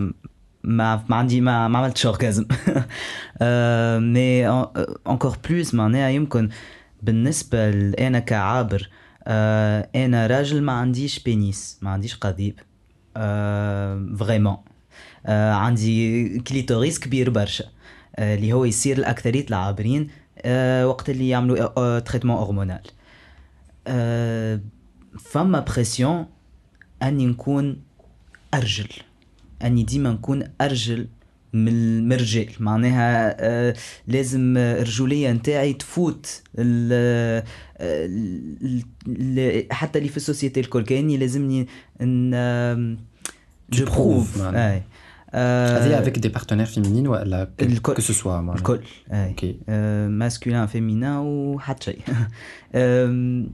[0.64, 2.46] ما ما عندي ما, ما عملتش orgasme
[4.14, 4.48] mais
[5.10, 6.50] encore plus معناها يمكن
[7.04, 8.90] بالنسبة ل- أنا كعابر
[9.28, 12.60] آه، أنا راجل ما عنديش pénis ما عنديش قضيب
[14.18, 14.58] vraiment
[15.26, 17.66] آه، عندي clitoris كبير برشا
[18.20, 20.08] اللي هو يصير لاكثريه العابرين
[20.86, 22.82] وقت اللي يعملوا traitement hormonal
[23.88, 24.60] آه،
[25.20, 26.26] فما pression
[27.04, 27.82] اني نكون
[28.54, 28.88] أرجل.
[29.64, 31.08] أني ديما نكون أرجل
[31.54, 33.76] من الرجال معناها آه،
[34.08, 36.94] لازم آه، الرجوليه نتاعي تفوت ال
[37.80, 40.84] ال- ال- حتى اللي في ال société الكل.
[40.84, 41.68] كأني لازمني
[42.02, 42.98] ان
[43.74, 44.84] je prouve آه،
[45.34, 47.94] هذه avec des partenaires féminines ولا الكل.
[47.94, 48.80] que ce soit معناها الكل
[49.14, 49.58] okay
[50.08, 52.00] masculin féminin وحتى شيء
[52.76, 53.52] أم،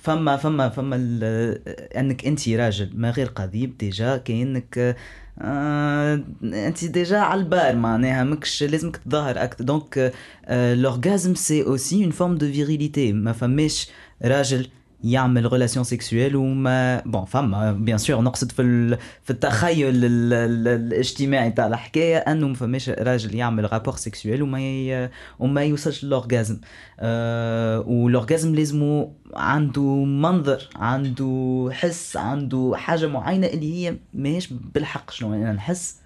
[0.00, 4.96] فما فما فما ال- انك انت راجل ما غير قضيب déjà كانك
[5.38, 10.12] آه انت ديجا على ال part معناها ماكش لازمك تظاهر أكثر donc
[10.50, 13.88] l'orgasme c'est aussi une forme de virilité ما فماش
[14.24, 14.66] راجل
[15.04, 18.98] يعمل relation sexuelle وما bon فما bien sûr نقصد في ال...
[19.22, 20.04] في التخيل ال...
[20.32, 20.68] ال...
[20.68, 25.10] الاجتماعي تاع الحكاية انه ما فماش راجل يعمل rapport sexuel وما ي...
[25.38, 26.60] وما يوصلش لل orgasme
[27.00, 35.10] آه وال orgasme لازمو عنده منظر عنده حس عنده حاجة معينة اللي هي ماهيش بالحق
[35.10, 36.02] شنو أنا نحس.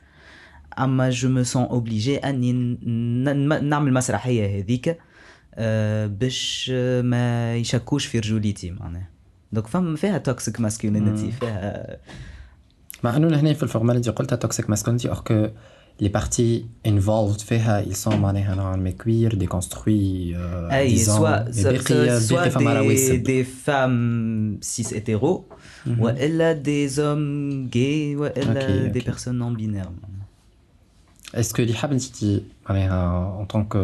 [0.78, 2.52] أما je me sens obligé أني
[3.62, 4.98] نعمل مسرحية هذيك.
[6.06, 9.08] باش آه، ما يشكوش في رجوليتي معناها
[9.52, 11.96] دونك فما فيها توكسيك ماسكولينيتي فيها
[13.02, 15.48] مع انه هنا في الفورمال انت قلتها توكسيك ماسكولينتي اور كو
[16.00, 22.38] لي بارتي انفولد فيها ils sont معناها نوعا ما كوير ديكونستروي اي سوا باقي سوا
[22.38, 25.44] باقي فما دي, رواسب دي فام سيس هيتيرو
[25.98, 29.00] والا دي زوم جاي والا أوكي، دي أوكي.
[29.00, 29.86] بيرسون نون بينير
[31.34, 32.02] est-ce que اللي حاب انت
[32.68, 33.76] معناها en tant que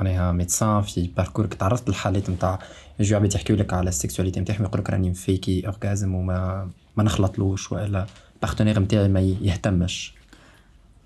[0.00, 2.58] معناها médecin في parcours ك تعرضت للحالات نتاع
[3.00, 7.04] يجوا عباد يحكيو لك على ال sexualité نتاعهم يقول لك راني مفيكي orgasme وما ما
[7.04, 10.14] نخلطلوش والا ال partenaire نتاعي ما يهتمش.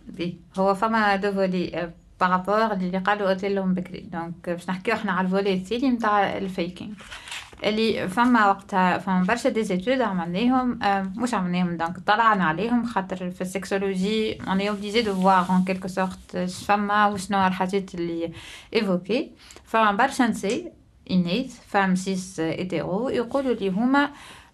[0.08, 0.36] ben.
[0.58, 1.90] هو فما deux volets.
[2.20, 4.00] par rapport اللي قالوا قلت لهم بكري.
[4.00, 6.94] donc باش نحكيو إحنا على ال volet الثاني نتاع ال faking
[7.64, 13.30] اللي فما وقتها فما برشا des études عملناهم آه، مش عملناهم donc طلعنا عليهم خاطر
[13.30, 16.36] في ال sexologie on est obligé de voir en quelque sorte
[16.66, 18.32] فما وشنو الحاجات اللي
[18.74, 19.30] ايفوكي
[19.64, 20.72] فما برشا نساء
[21.10, 24.10] انيت فام سيس ايتيرو يقولوا لي هما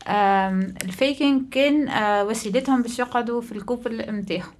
[0.08, 4.52] آم، الفيكينغ كان آه، وسيلتهم باش يقعدوا في الكوبل نتاعهم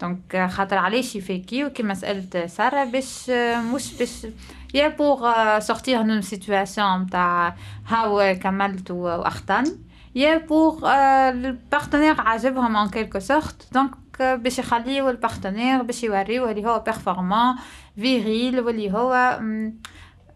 [0.00, 3.30] دونك خاطر علاش يفيكيو كيما سألت سارة باش
[3.74, 4.26] مش باش
[4.74, 7.54] يا بوغ سورتير نون سيتواسيون نتاع
[7.88, 9.70] هاو كملت واخطاني
[10.14, 10.86] يا بوغ
[11.30, 13.90] البارتنير عاجبهم ان كيلكو سورت دونك
[14.20, 17.54] باش يخليو ال partenaire باش يوريوه اللي هو performant
[17.96, 19.74] viril واللي هو مم،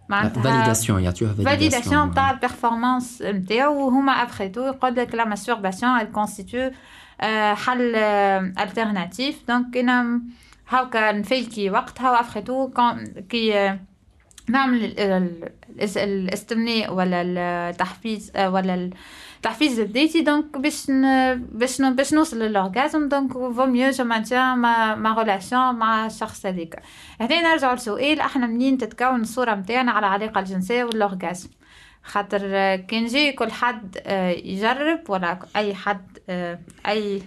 [0.09, 6.01] معناتها validation يعطيوها validation تاع ال performance نتاعو وهما après tout يقول لك la masturbation
[6.01, 6.73] elle constitue آه،
[7.55, 7.95] حل
[8.61, 10.21] alternatif donc أنا
[10.69, 12.71] هاكا نفيكي وقتها و après tout
[13.29, 13.79] كي آه،
[14.49, 17.23] نعمل ال- ال- الاس- الاستمناء ولا
[17.71, 18.91] التحفيز آه، ولا
[19.37, 20.21] التحفيز الذاتي.
[20.23, 20.87] donc باش
[21.53, 26.47] باش باش نوصل لل orgasme donc vaut mieux je maintiens ma ma relation مع الشخص
[26.47, 26.83] هذاك.
[27.21, 28.21] هنا نرجع لسؤال.
[28.21, 31.49] إحنا منين تتكون الصورة نتاعنا على العلاقه الجنسية وال orgasme
[32.03, 36.14] خاطر آه، كان جاي كل حد آه، يجرب ولا أي حد آه،
[36.87, 37.23] أي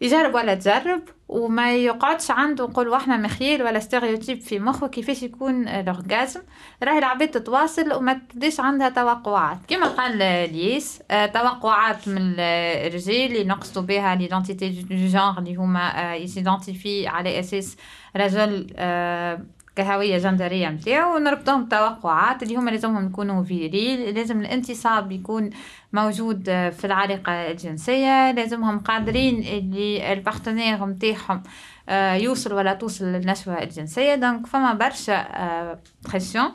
[0.00, 5.68] يجرب ولا تجرب وما يقعدش عنده نقول إحنا مخيل ولا stéréotype في مخه كيفاش يكون
[5.68, 6.40] ال orgasme
[6.82, 9.58] راهي العباد تتواصل وما تبداش عندها توقعات.
[9.68, 10.18] كما قال
[10.52, 17.06] ليس آه، توقعات من الرجال اللي نقصدوا بها l'identité de genre اللي هما يس identifient
[17.06, 17.76] على أساس
[18.16, 18.66] رجل
[19.78, 25.50] كهوية جندرية متاعو ونربطهم بتوقعات اللي هما لازمهم يكونوا virils لازم الانتصاب يكون
[25.92, 31.42] موجود في العلاقة الجنسية لازمهم قادرين اللي ال partenaire متاعهم
[31.88, 34.14] آه، يوصل ولا توصل للنشوة الجنسية.
[34.14, 35.26] donc فما برشا
[36.10, 36.52] pression آه،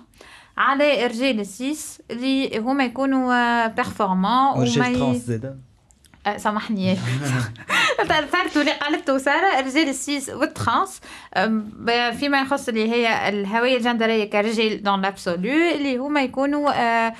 [0.57, 5.31] على رجال ال cis اللي هما يكونوا performants ورجال trans
[6.37, 6.97] سامحني.
[8.09, 11.01] تأثرت اللي قالته سارة رجال ال cis وال trans.
[12.19, 17.13] فيما يخص اللي هي الهوية الجندرية كرجال dans l'absolu اللي هما يكونوا أه،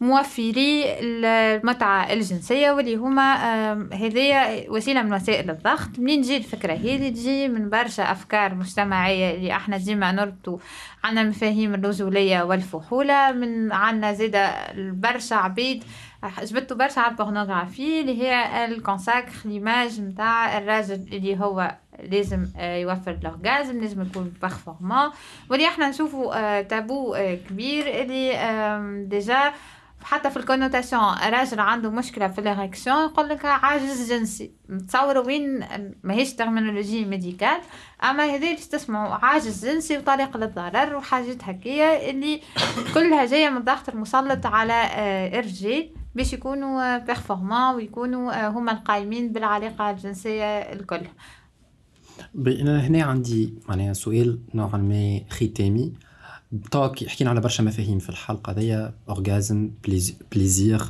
[0.00, 3.34] موفري المتعة الجنسية واللي هما
[3.92, 5.98] هذه وسيلة من وسائل الضغط.
[5.98, 10.58] منين تجي الفكرة؟ هذه تجي من برشا أفكار مجتمعية اللي إحنا ديما نربطوا
[11.04, 13.32] عنا مفاهيم الرجولية والفحولة.
[13.32, 15.84] من عنا زيدا برشا عبيد
[16.42, 22.46] جبتو برشا على ال pornographie اللي هي ال consacre l'image نتاع الراجل اللي هو لازم
[22.58, 25.10] يوفر ال orgasme لازم يكون performant
[25.50, 27.16] واللي إحنا نشوفوا تابو
[27.48, 29.52] كبير اللي déjà
[30.04, 34.50] حتى في ال connotation راجل عنده مشكله في ال érection يقول لك عاجز جنسي
[34.88, 35.64] تصوروا وين
[36.04, 37.60] ماهيش terminologie médicale
[38.04, 42.40] اما هذا اللي تسمعوا عاجز جنسي وطريق للضرر وحاجات هكيه اللي
[42.94, 44.90] كلها جاية من الضغط المسلط على
[45.38, 51.00] الرجال باش يكونوا performants ويكونوا آه، هما القايمين بالعلاقة الجنسية الكل.
[52.46, 55.92] أنا هنا عندي معناها سؤال نوعا ما ختامي.
[56.70, 58.94] توا حكينا على برشا مفاهيم في الحلقة هذيا.
[59.08, 59.70] orgasme
[60.32, 60.82] plaisir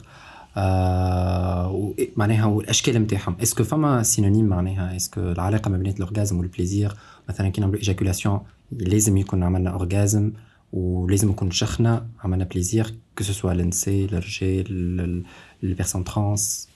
[0.56, 3.36] آه معناها والأشكال نتاعهم.
[3.42, 6.92] est-ce que فما synonyme معناها est-ce que العلاقة ما بين ال orgasme وال plaisir
[7.28, 8.40] مثلا كي نعملوا éjaculation
[8.72, 10.32] لازم يكون عملنا orgasme
[10.72, 15.24] ولازم يكون شخنا عملنا plaisir que ce soit النساء الرجال
[15.62, 16.68] ال personnes trans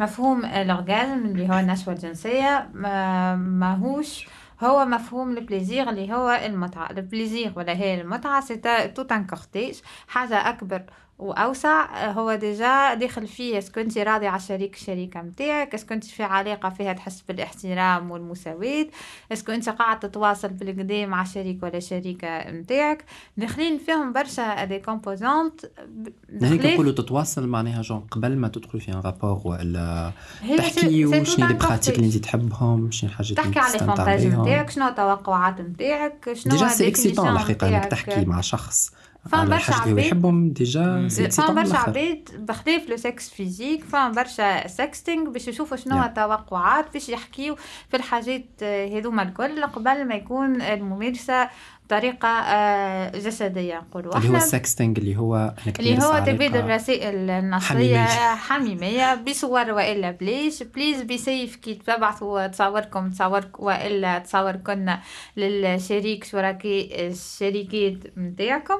[0.00, 2.70] مفهوم ال orgasme اللي هو النشوه الجنسيه
[3.34, 4.26] ماهوش
[4.60, 8.56] هو مفهوم ال plaisir اللي هو المتعة ال plaisir ولا هي المتعة c'est
[8.88, 10.82] tout un cortège حاجة أكبر
[11.18, 16.22] وأوسع هو déjà داخل فيه انت راضي على الشريك الشريكة نتاعك est-ce que انت في
[16.22, 18.86] علاقة فيها تحس بالإحترام والمساواة
[19.32, 23.04] est-ce que انت قاعد تتواصل بالقدام مع شريك ولا شريكة نتاعك
[23.36, 25.60] داخلين فيهم برشا des composantes
[26.42, 30.12] هيك نقولوا تتواصل معناها جون قبل ما تدخل في un rapport ولا
[30.58, 34.70] تحكي شنو les pratiques اللي انت تحبهم شنو الحاجات اللي تحكي على ال fantasmes نتاعك
[34.70, 38.92] شنو التوقعات نتاعك شنو déjà c'est excitant الحقيقة إنك تحكي مع شخص.
[39.30, 45.30] فما برشا عباد يحبهم déjà فما برشا عباد بخلاف le sexe physique فما برشا sexting
[45.30, 46.04] باش يشوفوا شنو yeah.
[46.04, 47.56] التوقعات باش يحكيو
[47.88, 51.48] في الحاجات هذوما الكل قبل ما يكون الممارسة
[51.86, 54.16] بطريقه آه، جسدية نقولوا.
[54.16, 58.04] اللي هو ال sexting اللي هو اللي هو تبادل الرسائل النصية
[58.34, 59.14] حميمية.
[59.14, 60.62] بصور وإلا بليش.
[60.62, 64.96] please be safe كي تبعثوا تصوركم تصورك وإلا تصوركن
[65.36, 68.78] للشريك شركاء الشركات نتاعكم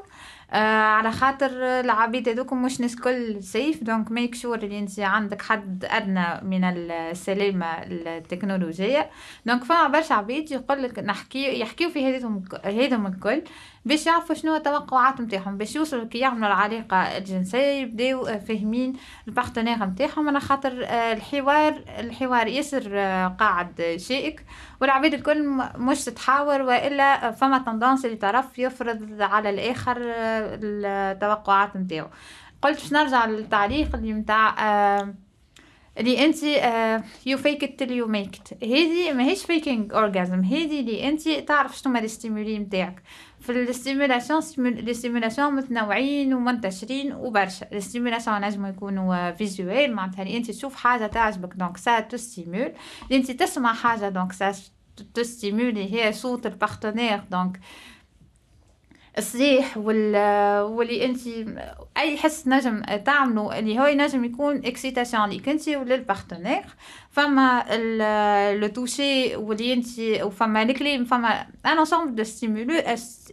[0.52, 1.50] آه على خاطر
[1.80, 6.64] العبيد هذوكم مش ناس كل safe donc make sure اللي انت عندك حد أدنى من
[6.64, 9.10] السلامة التكنولوجية.
[9.46, 13.42] donc فما برشا عبيد يقول لك نحكي يحكيو في هذم هذم الكل.
[13.84, 18.96] باش يعرفوا شنو التوقعات نتاعهم باش يوصلوا كي يعملوا العلاقة الجنسية يبداو فاهمين
[19.28, 24.44] ال partenaire نتاعهم على خاطر آه، الحوار الحوار ياسر آه، قاعد شائك
[24.80, 27.58] والعباد الكل مش تتحاور وإلا فما
[28.04, 32.08] اللي طرف يفرض على الآخر آه، التوقعات نتاعو
[32.62, 34.54] قلت باش نرجع للتعليق اللي متاع
[35.98, 36.42] اللي انت
[37.26, 41.92] you fake it you make it هذه ماهيش faking orgasm هذه اللي انت تعرف شنو
[41.92, 43.02] هما ال stimuli نتاعك
[43.40, 47.66] في ال stimulation ال stimulation متنوعين ومنتشرين وبرشا.
[47.72, 52.72] ال stimulation نجمو يكونوا visuelles معناتها انت تشوف حاجة تعجبك donc ça te stimule
[53.12, 54.52] انت تسمع حاجة donc ça
[55.14, 57.60] te stimule هي صوت ال partenaire donc
[59.18, 60.16] الصريح وال
[60.62, 61.20] واللي انت
[61.96, 66.64] أي حس نجم تعملوا اللي هو ينجم يكون excitation ليك انت ولل partenaire
[67.10, 67.64] فما
[68.60, 72.82] le toucher واللي انت وفما الكليم فما un ensemble de stimulus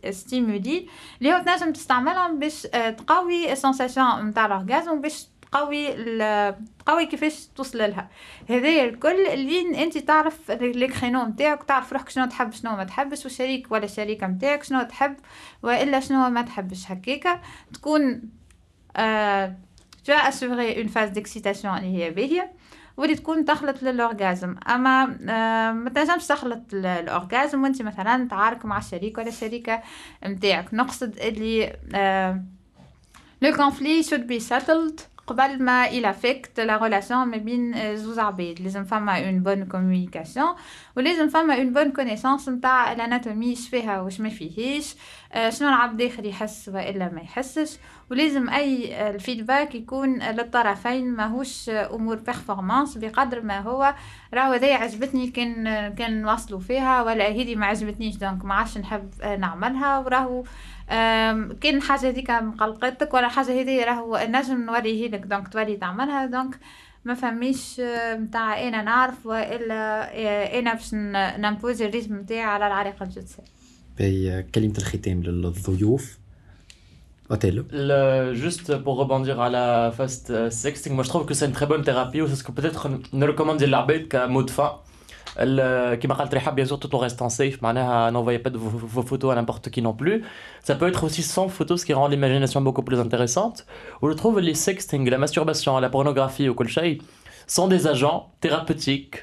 [0.10, 0.88] stimuli
[1.21, 2.61] اللي هو تنجم تستعملهم باش
[2.97, 5.88] تقوي ال sensation نتاع ال orgasme باش تقوي
[6.86, 8.10] تقوي كيفاش توصل لها.
[8.50, 13.24] هذايا الكل اللي أنت تعرف les créneaux نتاعك تعرف روحك شنو تحب شنو ما تحبش
[13.26, 15.16] والشريك ولا الشريكه نتاعك شنو تحب
[15.64, 16.91] وإلا شنو ما تحبش.
[16.91, 17.41] هكاكا
[17.74, 18.22] تكون
[18.97, 19.56] آه
[20.10, 22.52] assuré une phase d'excitation اللي هي باهية
[22.97, 25.06] واللي تكون دخلت لل orgasme أما
[25.72, 29.82] ما تنجمش تخلط ال orgasme وأنت مثلا تعارك مع الشريك ولا الشريكة
[30.26, 30.74] متاعك.
[30.74, 31.76] نقصد اللي
[33.41, 35.02] le conflit should be settled.
[35.30, 40.55] قبل ما affecte la relation ما بين زوز عباد لازم فما une bonne communication
[40.97, 44.95] ولازم فما une bonne connaissance نتاع ال anatomie اش فيها واش ما فيهيش
[45.49, 47.77] شنو العبد داخل يحس والا ما يحسش
[48.11, 53.93] ولازم اي ال feedback يكون للطرفين ماهوش امور performance بقدر ما هو
[54.34, 55.63] راهو هذه عجبتني كان
[55.95, 59.09] كان نواصلوا فيها ولا هذه ما عجبتنيش donc ما عادش نحب
[59.39, 60.43] نعملها وراهو
[61.62, 66.60] كان حاجة هذيك مقلقتك ولا حاجة هذه راهو نجم نوريه لك donc تولي تعملها donc
[67.06, 67.82] ما فميش
[68.14, 73.44] نتاع أنا نعرف وإلا أنا باش ن imposer ال rythme نتاعي على العلاقه الجنسيه
[74.00, 76.20] باهي كلمة الختام للضيوف
[77.32, 77.64] Othello.
[78.34, 81.84] juste pour rebondir à la fast sexting, moi je trouve que c'est une très bonne
[81.84, 84.72] thérapie, ou c'est ce que peut-être ne recommande l'arbitre qu'un mot de fin.
[86.01, 89.03] كيما قالت رحاب bien sûr tout en restant safe معناها n'envoyez pas de vos, vos
[89.03, 90.22] photos à n'importe qui non plus
[90.62, 93.66] ça peut être aussi sans photos ce qui rend l'imagination beaucoup plus intéressante
[94.01, 97.03] ou je trouve les sexting la masturbation la pornographie ou كل شيء
[97.47, 99.16] sont des agents thérapeutiques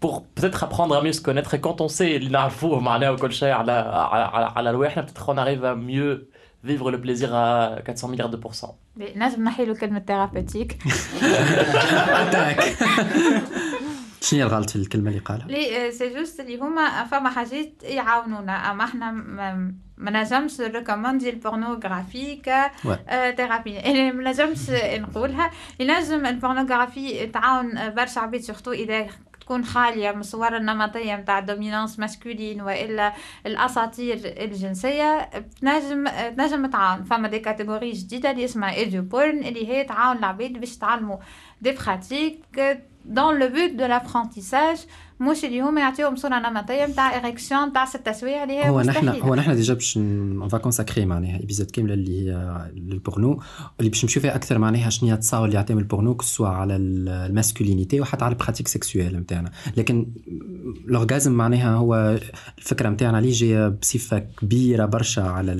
[0.00, 3.32] pour peut-être apprendre à mieux se connaître et quand on sait اللي نعرفوه معناها وكل
[3.32, 6.28] شيء على على على الواحد peut-être on arrive à mieux
[6.64, 8.76] vivre le plaisir à 400 milliards de pourcents.
[8.96, 10.78] نجم نحي له كلمة ثيرابيوتيك
[14.25, 18.71] شنو هي الغلط في الكلمة اللي قالها؟ لي c'est juste اللي هما فما حاجات يعاونونا.
[18.71, 19.11] أما إحنا
[19.97, 22.71] ما نجمش recommander ال pornographie ك
[23.37, 25.51] thérapie أنا ما نجمش نقولها.
[25.79, 29.07] ينجم ال pornographie تعاون برشا عباد surtout إذا
[29.41, 33.13] تكون خالية من الصور النمطية نتاع ال dominance masculine وإلا
[33.45, 35.29] الأساطير الجنسية
[35.61, 36.07] تنجم
[36.37, 37.03] تنجم تعاون.
[37.03, 41.17] فما des catégories جديدة اللي اسمها edu-porn اللي هي تعاون العباد باش يتعلموا
[41.61, 42.39] des pratiques
[43.07, 44.87] dans le but de l'apprentissage
[45.19, 49.07] مش اللي هما يعطيهم صوره نمطيه نتاع érection نتاع ست تسويع اللي هي هو نحن
[49.07, 51.39] هو نحن déjà باش on va consacrer معناها.
[51.39, 53.41] épisode كامله اللي هي للبورنو
[53.79, 56.75] اللي باش نمشيو فيها أكثر معناها شنو هي التصاور اللي يعطيهم ال porno soit على
[56.75, 60.07] ال masculinité وحتى على ال pratiques sexuelles نتاعنا لكن
[60.85, 62.19] l'orgasme معناها هو
[62.57, 65.51] الفكرة نتاعنا اللي جاية بصفة كبيرة برشا على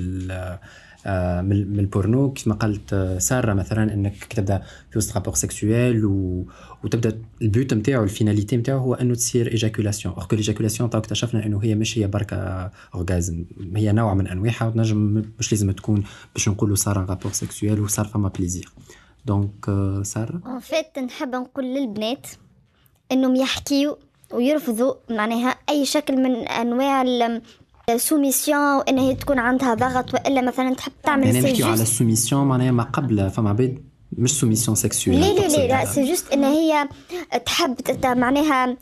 [1.08, 6.06] آه، من البورنو كيف ما قلت آه، سارة مثلا إنك تبدأ في وسط rapport sexuel
[6.06, 6.46] و...
[6.86, 10.14] وتبدأ ال but نتاعو ال finalité نتاعو هو إنه تصير éjaculation.
[10.14, 13.46] or que l'éjaculation تو اكتشفنا إنه هي مش هي بركة orgasme.
[13.76, 18.30] هي نوع من أنواعها وتنجم مش لازم تكون باش نقولوا صار rapport sexuel وصار فما
[18.30, 18.72] plaisir
[19.26, 19.66] donc
[20.04, 22.28] ساره en fait نحب نقول للبنات
[23.12, 23.96] إنهم يحكيوا
[24.34, 27.04] ويرفضوا معناها أي شكل من أنواع
[27.98, 32.48] soumission وان هي تكون عندها ضغط وإلا مثلا تحب تعمل يعني نحكيو على ال soumission
[32.48, 33.84] معناها ما قبل فما عباد
[34.18, 36.90] مش soumission sexuelle لا لا لا, لا c'est juste إن هي
[37.46, 38.78] تحب معناها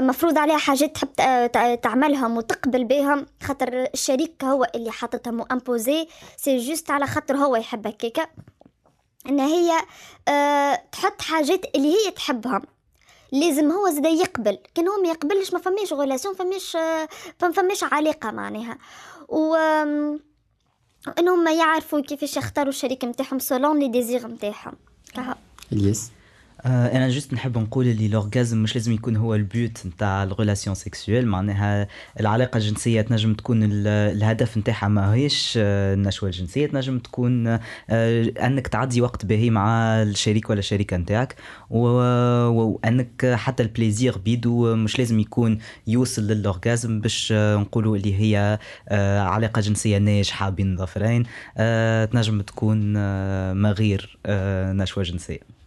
[0.00, 6.06] مفروض عليها حاجات تحب تعملهم وتقبل بهم خاطر الشريك هو اللي حاططهم و imposé
[6.36, 8.26] c'est juste على خاطر هو يحب هكاكا
[9.28, 9.72] إن هي
[10.28, 12.62] أه تحط حاجات اللي هي تحبهم.
[13.32, 14.58] لازم هو زاد يقبل.
[14.74, 16.76] كان هو ما يقبلش ما فماش relation فماش
[17.38, 18.78] فما فماش علاقة معناها.
[19.28, 19.56] و
[21.18, 24.74] إنهم يعرفوا كيفاش يختاروا الشريك نتاعهم selon les désirs نتاعهم.
[25.18, 25.36] آه،
[26.66, 30.74] أنا juste نحب نقول اللي l'orgasme مش لازم يكون هو ال but نتاع ال relation
[30.76, 31.88] sexuelle معناها
[32.20, 37.60] العلاقة الجنسية تنجم تكون الهدف نتاعها ما هيش آه، النشوة الجنسية تنجم تكون آه،
[38.42, 41.36] أنك تعدي وقت باهي مع الشريك ولا الشريكة نتاعك
[41.70, 48.58] وأنك حتى ال plaisir بيدو مش لازم يكون يوصل لل orgasme باش نقولوا اللي هي
[49.20, 51.22] علاقة جنسية ناجحة بين الطرفين
[52.12, 52.92] تنجم تكون
[53.52, 54.18] ما غير
[54.72, 55.59] نشوة جنسية.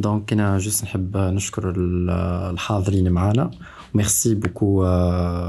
[0.00, 3.50] donc إنا juste نحب نشكر الحاضرين معنا
[3.94, 4.86] merci beaucoup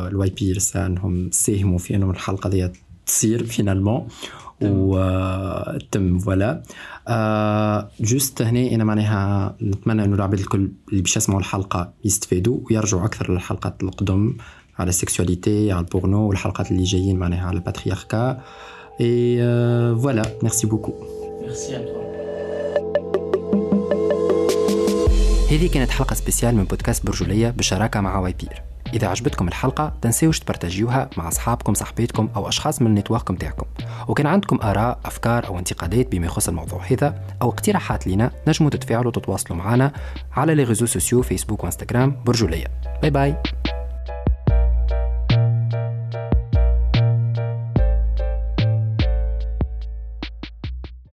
[0.07, 2.69] ال Y-PEER زادا أنهم ساهموا في انه الحلقة دي
[3.05, 4.07] تصير finalement
[4.61, 6.61] وتم voilà
[7.99, 13.31] juste هنا إنا معناها نتمنى إنه العباد الكل اللي باش يسمعوا الحلقة يستفادوا ويرجعوا أكثر
[13.33, 14.37] للحلقات القدم
[14.79, 18.41] على ال sexualité على البورنو والحلقات اللي جايين معناها على ال patriarcat
[19.01, 19.37] اي
[19.95, 20.93] voilà merci beaucoup
[21.41, 22.10] merci
[25.51, 28.61] هذه كانت حلقة spéciale من بودكاست برجولية بالشراكة مع Y-PEER
[28.93, 33.65] إذا عجبتكم الحلقة تنسيوش تبرتاجيوها مع أصحابكم صاحبيتكم أو أشخاص من ال network متاعكم
[34.07, 39.07] وكان عندكم آراء أفكار أو انتقادات بما يخص الموضوع هذا أو اقتراحات لنا نجموا تتفاعلوا
[39.07, 39.93] وتتواصلوا معنا
[40.33, 42.67] على les réseaux sociaux فيسبوك وإنستغرام برجولية.
[43.01, 43.35] bye bye.